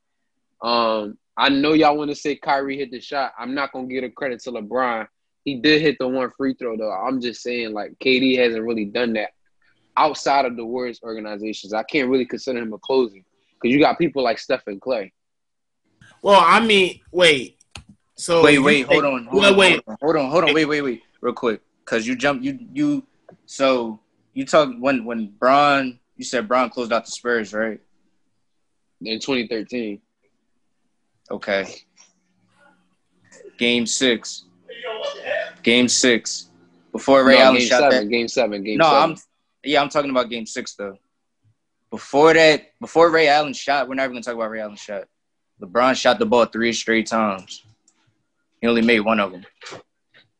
[0.62, 3.32] Um, I know y'all want to say Kyrie hit the shot.
[3.38, 5.06] I'm not gonna give a credit to LeBron.
[5.44, 6.92] He did hit the one free throw though.
[6.92, 9.30] I'm just saying like KD hasn't really done that
[9.96, 11.72] outside of the Warriors organizations.
[11.72, 13.24] I can't really consider him a closing
[13.54, 15.10] because you got people like Stephen Klay.
[16.22, 17.58] Well, I mean, wait.
[18.16, 19.70] So Wait, you wait, hold on, hold wait, on, wait.
[19.72, 22.58] hold on, hold on, hold on, wait, wait, wait, real quick, because you jump, you
[22.74, 23.06] you,
[23.46, 23.98] so
[24.34, 27.80] you talk when when Bron, you said Bron closed out the Spurs, right?
[29.00, 30.02] In 2013,
[31.30, 31.66] Okay.
[33.58, 34.44] Game six.
[35.62, 36.50] Game six.
[36.92, 38.10] Before Ray no, Allen game shot seven, that.
[38.10, 39.10] game seven, game No, seven.
[39.12, 39.16] I'm
[39.62, 40.96] yeah, I'm talking about game six though.
[41.90, 45.04] Before that, before Ray Allen shot, we're not even gonna talk about Ray Allen shot.
[45.60, 47.64] LeBron shot the ball three straight times.
[48.60, 49.44] He only made one of them.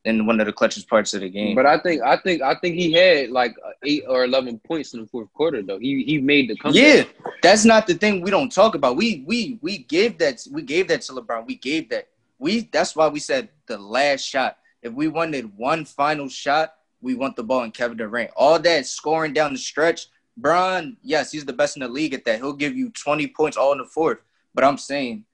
[0.03, 1.55] In one of the clutchest parts of the game.
[1.55, 5.01] But I think I think I think he had like eight or eleven points in
[5.01, 5.77] the fourth quarter though.
[5.77, 6.81] He he made the comeback.
[6.81, 7.03] Yeah,
[7.43, 8.95] that's not the thing we don't talk about.
[8.95, 11.45] We we we gave that we gave that to LeBron.
[11.45, 12.07] We gave that.
[12.39, 14.57] We that's why we said the last shot.
[14.81, 18.31] If we wanted one final shot, we want the ball in Kevin Durant.
[18.35, 22.25] All that scoring down the stretch, Bron, yes, he's the best in the league at
[22.25, 22.37] that.
[22.37, 24.19] He'll give you 20 points all in the fourth.
[24.53, 25.25] But I'm saying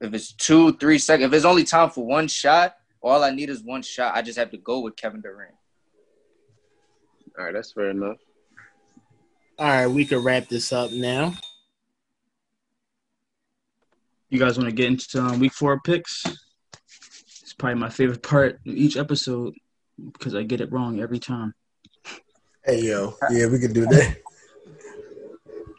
[0.00, 3.50] if it's two, three seconds, if it's only time for one shot, all I need
[3.50, 4.14] is one shot.
[4.16, 5.54] I just have to go with Kevin Durant.
[7.38, 8.16] All right, that's fair enough.
[9.58, 11.34] All right, we can wrap this up now.
[14.30, 16.24] You guys want to get into um, week four picks?
[16.26, 19.54] It's probably my favorite part of each episode
[20.12, 21.54] because I get it wrong every time.
[22.64, 24.16] Hey yo, yeah, we can do that.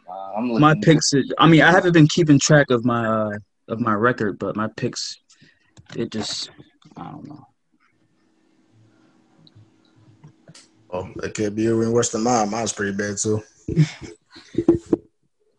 [0.08, 3.38] Uh, I'm My picks, is, I mean, I haven't been keeping track of my uh,
[3.66, 5.18] of my record, but my picks,
[5.96, 6.48] it just,
[6.96, 7.46] I don't know.
[10.90, 12.50] Oh, that could be even worse than mine.
[12.50, 13.42] Mine's pretty bad too.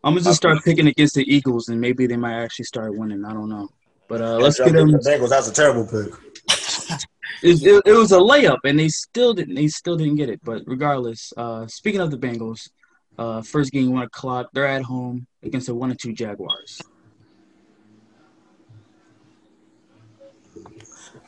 [0.04, 3.24] I'm gonna just start picking against the Eagles, and maybe they might actually start winning.
[3.24, 3.68] I don't know,
[4.08, 4.92] but uh, let's get them.
[4.92, 5.30] The Bengals.
[5.30, 6.14] That's a terrible pick.
[7.40, 9.54] It, it, it was a layup, and they still didn't.
[9.54, 10.40] They still didn't get it.
[10.42, 12.68] But regardless, uh, speaking of the Bengals,
[13.18, 14.48] uh, first game one o'clock.
[14.52, 16.80] They're at home against the one and two Jaguars.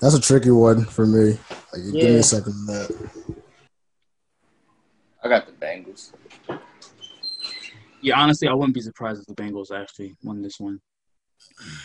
[0.01, 1.38] That's a tricky one for me.
[1.72, 3.11] Like, Give me a second on that.
[5.22, 6.12] I got the Bengals.
[8.01, 10.80] Yeah, honestly, I wouldn't be surprised if the Bengals actually won this one.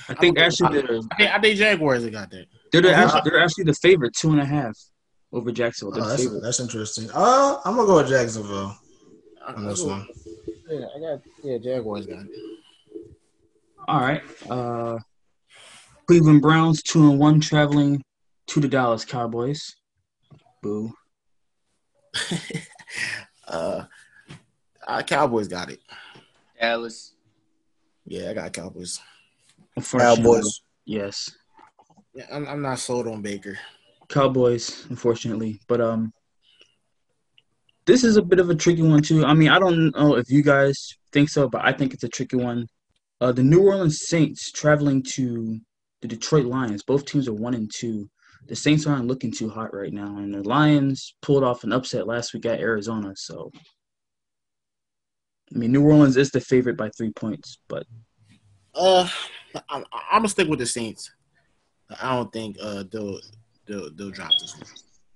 [0.08, 2.46] I think actually they're I think, I think Jaguars have got that.
[2.72, 4.78] they're, the, actually, they're actually the favorite, two and a half
[5.34, 6.02] over Jacksonville.
[6.02, 6.42] Oh, that's, favorite.
[6.42, 7.10] that's interesting.
[7.14, 8.78] Uh, I'm gonna go with Jacksonville
[9.46, 10.08] on this one.
[10.70, 12.32] Yeah, I got yeah, Jaguars got it.
[13.88, 14.22] All right.
[14.50, 14.98] Uh,
[16.08, 18.02] Cleveland Browns two and one traveling
[18.48, 19.76] to the Dallas Cowboys.
[20.62, 20.94] Boo.
[23.48, 23.84] uh,
[24.88, 25.80] uh, Cowboys got it.
[26.60, 27.14] Dallas.
[28.06, 29.00] Yeah, I got Cowboys.
[29.92, 30.62] Cowboys.
[30.86, 31.36] Yes,
[32.14, 33.58] Yeah, I'm, I'm not sold on Baker.
[34.08, 34.86] Cowboys.
[34.90, 36.14] Unfortunately, but um,
[37.86, 39.26] this is a bit of a tricky one too.
[39.26, 42.10] I mean, I don't know if you guys think so, but I think it's a
[42.10, 42.68] tricky one.
[43.20, 45.60] Uh, the New Orleans Saints traveling to
[46.08, 46.84] the Detroit Lions.
[46.84, 48.10] Both teams are one and two.
[48.48, 52.06] The Saints aren't looking too hot right now, and the Lions pulled off an upset
[52.06, 53.14] last week at Arizona.
[53.16, 53.52] So,
[55.54, 57.86] I mean, New Orleans is the favorite by three points, but
[58.76, 59.08] Uh,
[59.70, 61.12] I'm, I'm gonna stick with the Saints.
[62.02, 63.20] I don't think uh they'll
[63.66, 64.68] they'll, they'll drop this one.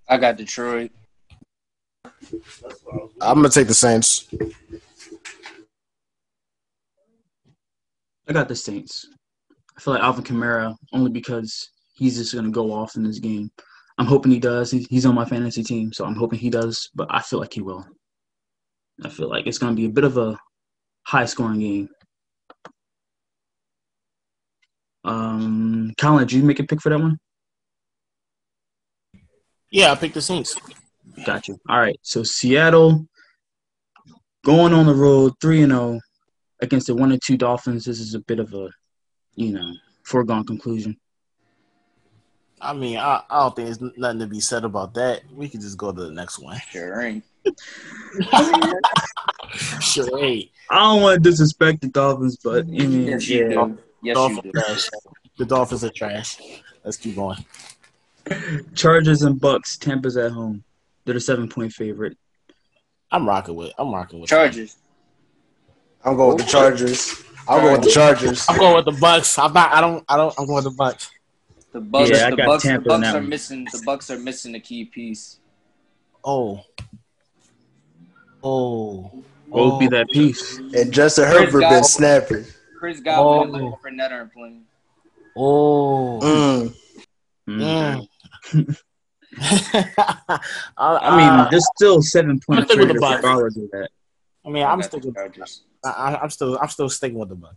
[0.07, 0.91] I got Detroit.
[3.21, 4.27] I'm gonna take the Saints.
[8.27, 9.07] I got the Saints.
[9.79, 13.49] I feel like Alvin Kamara only because he's just gonna go off in this game.
[13.97, 14.71] I'm hoping he does.
[14.71, 16.89] He's on my fantasy team, so I'm hoping he does.
[16.93, 17.87] But I feel like he will.
[19.05, 20.37] I feel like it's gonna be a bit of a
[21.03, 21.89] high scoring game.
[25.05, 27.17] Um, Colin, did you make a pick for that one?
[29.71, 30.57] Yeah, I picked the Saints.
[31.25, 31.57] Got you.
[31.69, 31.97] All right.
[32.01, 33.07] So Seattle
[34.43, 36.01] going on the road, three and zero
[36.61, 37.85] against the one and two Dolphins.
[37.85, 38.67] This is a bit of a,
[39.39, 39.73] you know,
[40.03, 40.97] foregone conclusion.
[42.61, 45.21] I mean, I, I don't think there's nothing to be said about that.
[45.33, 46.59] We could just go to the next one.
[46.69, 47.23] Sure ain't.
[49.81, 53.49] Sure, hey, I don't want to disrespect the Dolphins, but I mean, Yes, you yeah,
[53.49, 53.77] do.
[53.79, 54.51] Yes, you Dolphins do.
[54.51, 54.89] trash.
[55.39, 56.37] The Dolphins are trash.
[56.83, 57.43] Let's keep going.
[58.75, 59.75] Chargers and Bucks.
[59.77, 60.63] Tampa's at home.
[61.03, 62.15] They're the seven point favorite.
[63.11, 63.73] I'm rocking with.
[63.79, 64.77] I'm rocking with Chargers.
[66.05, 67.23] I'm going with the Chargers.
[67.49, 68.45] I'll go with the Chargers.
[68.47, 69.37] I'm going with the Bucks.
[69.39, 69.73] I'm not.
[69.73, 70.03] I don't.
[70.07, 70.33] I don't.
[70.37, 71.11] I'm going with the Bucks.
[71.71, 72.09] The Bucks.
[72.11, 72.63] Yeah, I the got Bucks.
[72.63, 73.65] Tampa the Bucks that are missing.
[73.71, 75.39] The Bucks are missing a key piece.
[76.23, 76.61] Oh.
[78.43, 79.11] Oh.
[79.47, 80.57] What would be that piece?
[80.59, 82.45] And Justin Chris Herbert been snapping.
[82.77, 83.43] Chris Godwin Oh.
[83.43, 84.63] and Leonard Fournette aren't playing.
[85.35, 86.19] Oh.
[86.21, 86.75] Mm.
[87.49, 88.07] Mm.
[88.51, 88.77] Mm.
[89.39, 90.39] I,
[90.77, 93.89] I mean, there's still seven point I'm sticking with the favorite Bucks.
[94.49, 94.49] Regardless of that.
[94.49, 95.13] I mean, I I'm got the sticking.
[95.13, 95.63] Chargers.
[95.85, 96.57] I, I- I'm still.
[96.61, 97.55] I'm still sticking with the Bucks.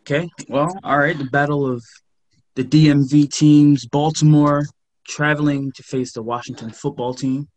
[0.00, 0.28] Okay.
[0.48, 1.16] Well, all right.
[1.16, 1.84] The battle of
[2.54, 3.86] the DMV teams.
[3.86, 4.64] Baltimore
[5.06, 7.48] traveling to face the Washington football team.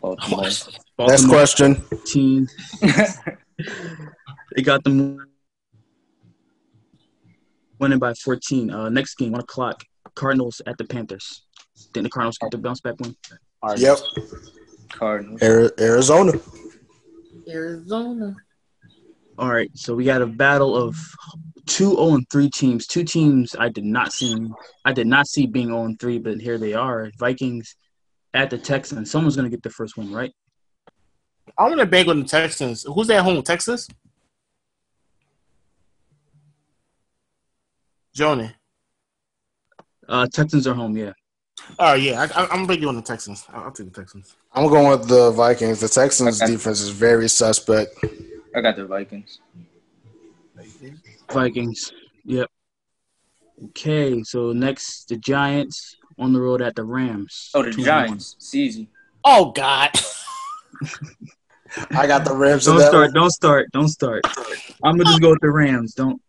[0.00, 0.42] Baltimore.
[0.42, 1.82] Next Baltimore question.
[2.06, 2.48] team.
[4.56, 5.18] They got them
[7.78, 8.70] winning by 14.
[8.70, 9.84] Uh, next game, one o'clock.
[10.14, 11.44] Cardinals at the Panthers.
[11.94, 13.14] Think the Cardinals get the bounce back win?
[13.62, 13.78] All right.
[13.78, 13.98] Yep.
[14.90, 15.42] Cardinals.
[15.42, 16.32] Arizona.
[17.50, 18.36] Arizona.
[19.38, 20.96] All right, so we got a battle of
[21.66, 22.86] two 0 and 3 teams.
[22.86, 24.36] Two teams I did not see
[24.84, 27.10] I did not see being 0 and 3, but here they are.
[27.18, 27.76] Vikings
[28.34, 29.10] at the Texans.
[29.10, 30.32] Someone's gonna get the first one, right?
[31.58, 32.84] I'm gonna bank on the Texans.
[32.84, 33.42] Who's at home?
[33.42, 33.88] Texas.
[38.16, 38.52] Joni.
[40.08, 41.12] Uh Texans are home, yeah.
[41.78, 43.46] Oh yeah, I, I, I'm banking on the Texans.
[43.52, 44.36] I'll, I'll take the Texans.
[44.52, 45.80] I'm going with the Vikings.
[45.80, 46.52] The Texans' Okay.
[46.52, 47.94] defense is very suspect.
[48.54, 49.40] I got the Vikings.
[51.30, 51.92] Vikings.
[52.24, 52.48] Yep.
[53.66, 57.50] Okay, so next the Giants on the road at the Rams.
[57.54, 58.34] Oh, the Two Giants.
[58.38, 58.88] It's easy.
[59.24, 59.90] Oh God.
[61.92, 62.64] I got the Rams.
[62.64, 63.12] Don't start, one.
[63.12, 64.24] don't start, don't start.
[64.82, 65.94] I'm gonna just go with the Rams.
[65.94, 66.20] Don't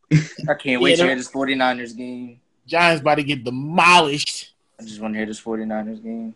[0.47, 2.39] I can't wait Yeah, to no- hear this 49ers game.
[2.67, 4.50] Giants about to get demolished.
[4.81, 6.33] I just want to hear this 49ers game.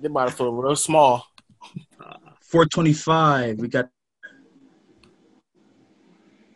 [0.00, 1.26] They're about to feel real small.
[2.00, 3.58] Uh, 425.
[3.60, 3.88] We got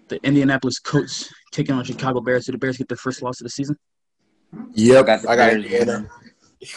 [0.08, 2.46] the Indianapolis Colts taking on Chicago Bears.
[2.46, 3.76] Do the Bears get their first loss of the season?
[4.72, 5.04] Yep.
[5.04, 5.64] I got the I got Bears.
[5.64, 5.92] Indiana.
[5.92, 6.10] winning.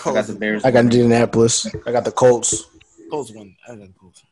[0.05, 0.65] I got the Bears.
[0.65, 0.79] I got.
[0.81, 1.67] Indianapolis.
[1.87, 2.65] I got the Colts.
[3.09, 3.55] Colts win.
[3.67, 4.23] I got the Colts.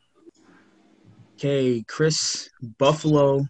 [1.34, 3.46] Okay, Chris, Buffalo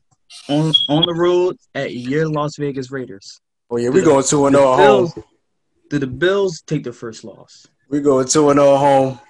[0.48, 3.40] on on the road at your Las Vegas Raiders.
[3.68, 5.24] Oh yeah, we're going two and The zero at home.
[5.90, 7.66] Bills, do the Bills take their first loss?
[7.88, 9.20] We going two and oh zero home.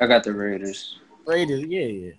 [0.00, 0.98] I got the Raiders.
[1.26, 1.64] Raiders.
[1.66, 2.10] Yeah, yeah.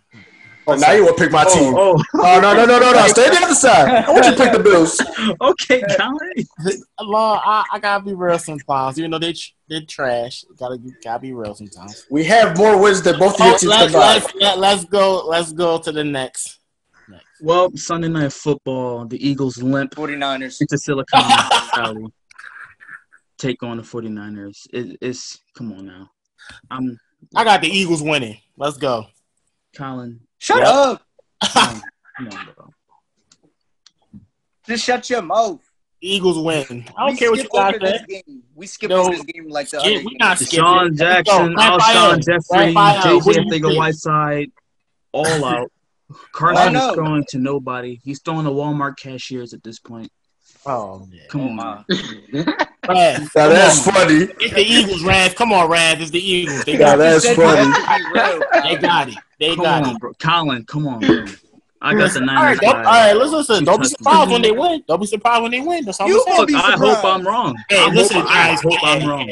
[0.67, 1.73] Oh, now you want to pick my oh, team?
[1.75, 3.07] Oh, Oh no no no no no!
[3.07, 4.05] Stay the other side.
[4.05, 5.01] I want you to pick the Bills.
[5.17, 6.83] oh, okay, Colin.
[6.99, 8.99] Allah, I, I gotta be real sometimes.
[8.99, 12.05] Even though they tr- they're trash, gotta be gotta be real sometimes.
[12.11, 14.23] We have more wins than both of your Oh, teams let's, combined.
[14.23, 15.25] let's, let, let's go.
[15.25, 16.59] Let's go to the next.
[17.41, 20.61] Well, Sunday night football, the Eagles limp 49ers.
[20.61, 21.21] into Silicon
[21.75, 22.05] Valley.
[23.41, 24.67] Take on the 49ers.
[24.71, 26.07] It, it's come on now.
[26.69, 26.95] I'm
[27.35, 28.37] I got the Eagles winning.
[28.55, 29.07] Let's go.
[29.75, 30.19] Colin.
[30.37, 30.67] Shut Yep.
[30.67, 31.01] up.
[31.51, 31.81] Come on,
[32.17, 32.69] come on, bro.
[34.67, 35.59] Just shut your mouth.
[36.01, 36.85] Eagles win.
[36.95, 38.43] I don't We care what you skip guys over this game.
[38.53, 39.01] We skip No.
[39.01, 39.91] over this game like the Skip.
[39.91, 40.17] other We game.
[40.19, 40.63] not skipping.
[40.65, 41.03] DeSean Let's go.
[41.05, 43.77] Jackson, Alshon Jeffery, Raphael, who do JJ you Figure pick?
[43.79, 44.51] Whiteside,
[45.13, 45.71] all out.
[46.31, 46.93] Carson is no.
[46.93, 47.99] throwing to nobody.
[48.03, 50.11] He's throwing to Walmart cashiers at this point.
[50.65, 51.23] Oh, yeah.
[51.29, 51.85] Come Oh, on.
[52.87, 52.93] my.
[52.93, 53.93] Raph, Now that's on.
[53.93, 54.15] funny.
[54.39, 55.35] It's the Eagles, Raph.
[55.35, 55.99] Come on, Raph.
[55.99, 56.65] It's the Eagles.
[56.65, 56.97] They got it.
[56.99, 57.71] that's Said funny.
[57.71, 58.69] that to be.
[58.69, 59.15] They got it.
[59.39, 59.99] They Come got on, it.
[59.99, 60.13] bro.
[60.19, 61.25] Colin, come on, bro.
[61.83, 62.57] I got the All Niners.
[62.57, 63.63] right, don't, all by- Let's listen.
[63.65, 64.83] Don't be surprised when they win.
[64.87, 65.83] Don't be surprised when they win.
[65.85, 66.45] That's all I'm saying.
[66.45, 67.57] be Look, I hope I'm wrong.
[67.69, 69.29] Hey, I listen, hope, I hope I'm wrong.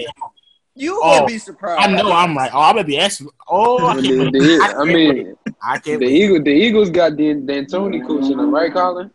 [0.75, 1.79] You Oh, gonna be surprised.
[1.79, 2.49] Oh, I know I'm right.
[2.53, 3.29] Oh, I'm gonna be asking.
[3.47, 4.31] Oh, I can't wait.
[4.33, 6.05] the, I I can't mean, I can't the.
[6.07, 9.11] Eagles, the Eagles got Dan, D'Antoni coaching them, right, Colin?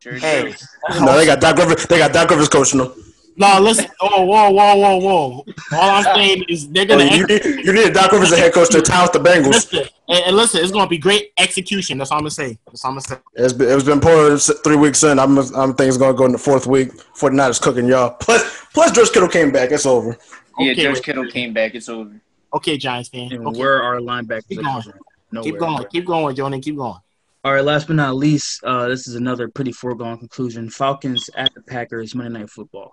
[0.00, 0.54] Sure Hey,
[0.90, 1.00] do.
[1.04, 1.86] No, they got Doc Rivers.
[1.86, 2.92] They got Doc Rivers coaching them.
[3.36, 3.86] No, listen.
[4.00, 5.44] Oh, whoa, whoa, whoa, whoa.
[5.72, 7.16] All I'm saying is they're Oh, gonna.
[7.16, 9.52] you, need, you need Doc Rivers as a head coach to town with the Bengals.
[9.52, 9.78] listen,
[10.08, 11.98] and, and listen, it's gonna be great execution.
[11.98, 12.58] That's all I'm gonna say.
[12.66, 13.16] That's all I'm gonna say.
[13.34, 15.18] It's been, it's been poor three weeks in.
[15.18, 16.90] I'm I'm thinking it's gonna go in the fourth week.
[17.18, 18.10] 49ers cooking y'all.
[18.10, 19.70] Plus plus George Kittle came back.
[19.70, 20.16] It's over.
[20.58, 21.04] Yeah, Okay, George wait.
[21.04, 21.74] Kittle came back.
[21.74, 22.20] It's over.
[22.54, 23.32] Okay, Giants fan.
[23.32, 23.58] And Okay.
[23.60, 24.48] where are linebackers?
[24.48, 24.82] Keep going.
[25.30, 25.44] Nowhere.
[25.52, 25.84] Keep going.
[25.90, 26.60] Keep going, Jonah.
[26.60, 26.98] Keep going.
[27.44, 30.68] All right, last but not least, uh, this is another pretty foregone conclusion.
[30.70, 32.92] Falcons at the Packers Monday Night Football.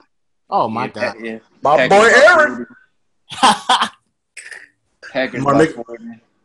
[0.49, 1.15] Oh my yeah, god.
[1.19, 1.39] Yeah.
[1.61, 2.65] My Packers boy Aaron.
[3.41, 3.89] 40.
[5.11, 5.75] Packers Come on, make-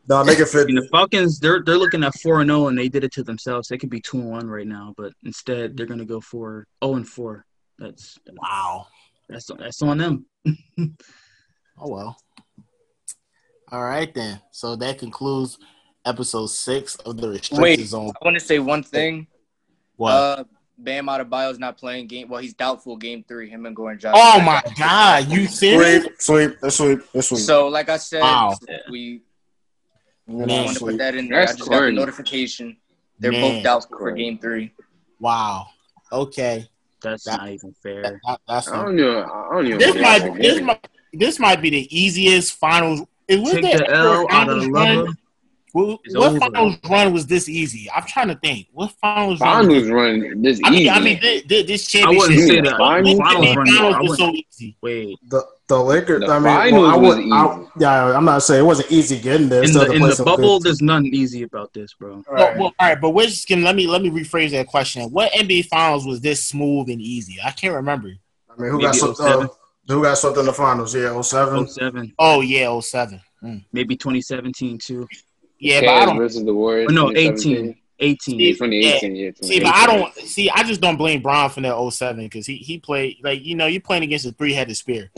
[0.09, 0.69] No, make it fit.
[0.69, 3.23] And the Falcons, they're they're looking at four and zero, and they did it to
[3.23, 3.69] themselves.
[3.69, 6.97] They could be two and one right now, but instead they're gonna go for zero
[6.97, 7.47] and four.
[7.79, 8.87] That's wow.
[9.29, 10.27] that's that's on them.
[11.77, 12.17] Oh well.
[13.73, 14.41] All right then.
[14.53, 15.59] So that concludes
[16.07, 18.13] episode six of the restricted Wait, zone.
[18.23, 19.27] I want to say one thing.
[19.97, 20.11] What?
[20.13, 20.45] Uh,
[20.77, 22.29] Bam Adebayo's not playing game.
[22.29, 23.49] Well, he's doubtful game three.
[23.49, 24.22] Him and Goran Johnson.
[24.25, 26.05] oh my god, you serious?
[26.05, 27.41] Sweep, sweep, that's sweep, that's sweep.
[27.41, 28.57] So, like I said, Wow.
[28.91, 29.22] we
[30.27, 30.51] You Man.
[30.51, 31.41] I want to put that in there.
[31.41, 32.77] That's I just got the notification.
[33.20, 33.55] They're Man.
[33.57, 34.72] both doubtful for game three.
[35.20, 35.66] Wow.
[36.11, 36.68] Okay.
[37.03, 38.03] That's That- not even fair.
[38.27, 39.22] that- that's I don't know.
[39.22, 39.79] I don't even.
[39.79, 43.03] this might this might this might be the easiest finals.
[43.29, 45.16] It was Take there the ever a L out of finals the
[45.75, 45.87] run?
[45.87, 45.91] lover.
[45.91, 46.39] What, It's what over.
[46.41, 47.91] finals run was this easy?
[47.95, 48.68] I'm trying to think.
[48.72, 49.59] What finals run?
[49.66, 50.91] was Finals this- run this I mean, easy.
[50.91, 52.49] I mean, this, this I wouldn't championship.
[52.49, 52.77] say that.
[52.79, 53.66] finals- Finals run.
[53.66, 54.77] finals I was so easy.
[54.83, 56.20] Wait, the the Lakers.
[56.20, 57.33] The I mean, finals well, I was would.
[57.33, 57.70] I, easy.
[57.81, 59.62] yeah, I'm not saying it wasn't easy getting there.
[59.64, 62.22] in the in the bubble, good- there's nothing easy about this, bro.
[62.31, 63.62] Well, well, all right, but which skin?
[63.62, 65.11] Let me let me rephrase that question.
[65.11, 67.39] What NBA finals was this smooth and easy?
[67.45, 68.09] I can't remember.
[68.57, 69.16] I mean, who Maybe got swept?
[69.16, 69.43] 07?
[69.47, 69.49] Uh,
[69.89, 70.95] who got swept in the finals?
[70.95, 71.66] Yeah, 07.
[71.68, 73.20] 07, Oh yeah, 07.
[73.43, 73.64] Mm.
[73.72, 75.07] maybe 2017 too.
[75.65, 76.93] Yeah, but I Cavs don't versus the Warriors.
[76.93, 77.77] No, 2017.
[78.01, 78.41] 18.
[78.41, 78.41] 18.
[78.41, 79.17] Yeah, 2018.
[79.17, 79.61] Yeah, see.
[79.61, 80.51] But I don't see.
[80.51, 83.67] I just don't blame Brown for that 07 because he he played like you know
[83.67, 85.11] you're playing against a three headed spear.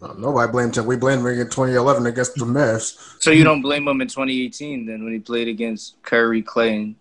[0.00, 0.86] No, nobody blamed him.
[0.86, 3.16] We blamed him in 2011 against the Mavs.
[3.22, 6.94] So you don't blame him in 2018 then when he played against Curry, Klay, and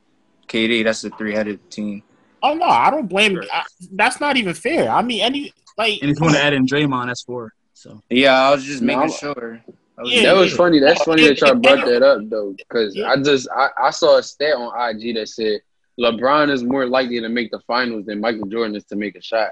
[0.47, 0.83] KD.
[0.83, 2.03] That's a three-headed team.
[2.43, 3.41] Oh no, I don't blame.
[3.51, 3.63] I,
[3.93, 4.89] that's not even fair.
[4.89, 7.53] I mean, any like And if you want to add in Draymond, that's four.
[7.73, 9.61] So Yeah, I was just making I'm- sure.
[9.99, 10.57] I was Yeah, That was yeah.
[10.57, 10.79] funny.
[10.79, 13.09] That's funny that y'all brought that up though, because Yeah.
[13.09, 15.59] I just I, I saw a stat on IG that said
[15.99, 19.21] LeBron is more likely to make the finals than Michael Jordan is to make a
[19.21, 19.51] shot.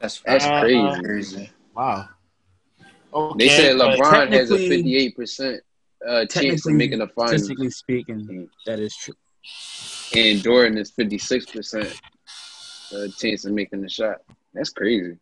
[0.00, 1.02] That's That's Uh, crazy.
[1.02, 1.50] crazy.
[1.74, 2.08] wow.
[3.12, 5.62] Okay, They said LeBron has a fifty eight percent
[6.06, 9.14] uh, chance of making the finals, statistically speaking, that is true.
[10.14, 11.98] and Jordan is fifty six percent
[12.94, 14.18] uh, chance of making the shot.
[14.52, 15.16] That's crazy.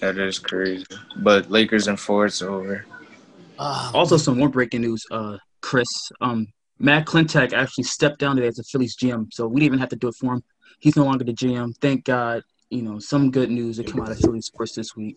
[0.00, 0.84] That is crazy.
[1.16, 2.84] But Lakers and four, it's over.
[3.58, 5.86] Ah, Also, some more breaking news, uh, Chris.
[6.20, 6.46] Um,
[6.78, 9.88] Matt Klentak actually stepped down today as a Phillies GM, so we didn't even have
[9.90, 10.42] to do it for him.
[10.80, 11.72] He's no longer the GM.
[11.80, 12.42] Thank God.
[12.68, 15.16] You know, some good news that come out of Philly sports this week.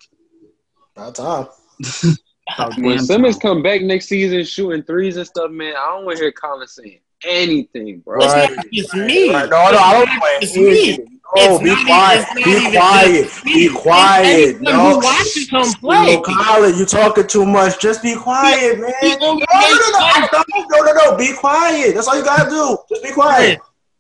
[0.96, 1.48] About time.
[2.58, 3.42] About When Simmons time.
[3.56, 6.68] come back next season shooting threes and stuff, man, I don't want to hear Colin
[6.68, 8.18] saying anything, bro.
[8.24, 8.56] It's Right.
[8.56, 9.34] not just me.
[9.34, 9.50] Right.
[9.50, 10.70] No, no, I don't blame It's you.
[10.70, 11.00] me.
[11.38, 12.28] Oh, It's be not quiet.
[12.40, 13.32] even- it's not Be quiet.
[13.46, 14.62] Be quiet.
[14.62, 14.72] No.
[14.72, 16.14] who watches him play.
[16.14, 17.80] Yo, Colin, you talking too much.
[17.80, 18.92] Just be quiet, man.
[19.02, 20.28] He No, no, no, no, fun.
[20.32, 21.16] no, no, no, no.
[21.18, 21.94] Be quiet.
[21.94, 22.78] That's all you gotta do.
[22.90, 23.60] Just be quiet.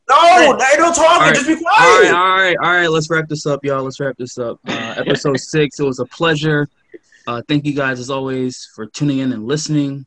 [0.09, 1.11] No, they don't talking.
[1.11, 1.35] All right.
[1.35, 2.13] Just be All right, quiet.
[2.15, 2.89] all right, all right.
[2.89, 3.83] Let's wrap this up, y'all.
[3.83, 4.57] Let's wrap this up.
[4.67, 5.79] Uh, episode six.
[5.79, 6.67] It was a pleasure.
[7.27, 10.03] Uh, thank you guys as always for tuning in and listening.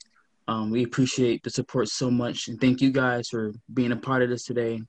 [0.49, 4.22] Um, we appreciate the support so much, and thank you guys for being a part
[4.22, 4.80] of this today.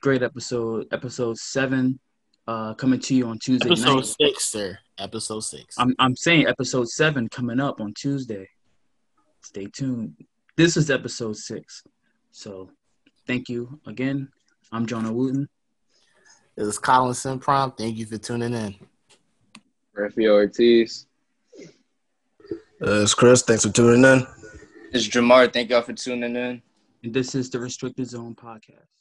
[0.00, 1.98] Great episode, episode seven,
[2.46, 4.06] uh, coming to you on Tuesday Episode night.
[4.20, 4.78] six, sir.
[4.98, 5.74] Episode six.
[5.78, 8.48] I'm I'm saying episode seven coming up on Tuesday.
[9.42, 10.14] Stay tuned.
[10.56, 11.82] This is episode six.
[12.30, 12.70] So,
[13.26, 14.28] thank you again.
[14.72, 15.48] I'm Jonah Wooten.
[16.56, 17.76] This is Colin Simprom.
[17.76, 18.74] Thank you for tuning in.
[19.92, 21.06] Rafael Ortiz.
[22.80, 23.42] Uh, it's Chris.
[23.42, 24.26] Thanks for tuning in.
[24.92, 25.52] It's Jamar.
[25.52, 26.62] Thank y'all for tuning in.
[27.02, 28.95] And this is the Restricted Zone podcast.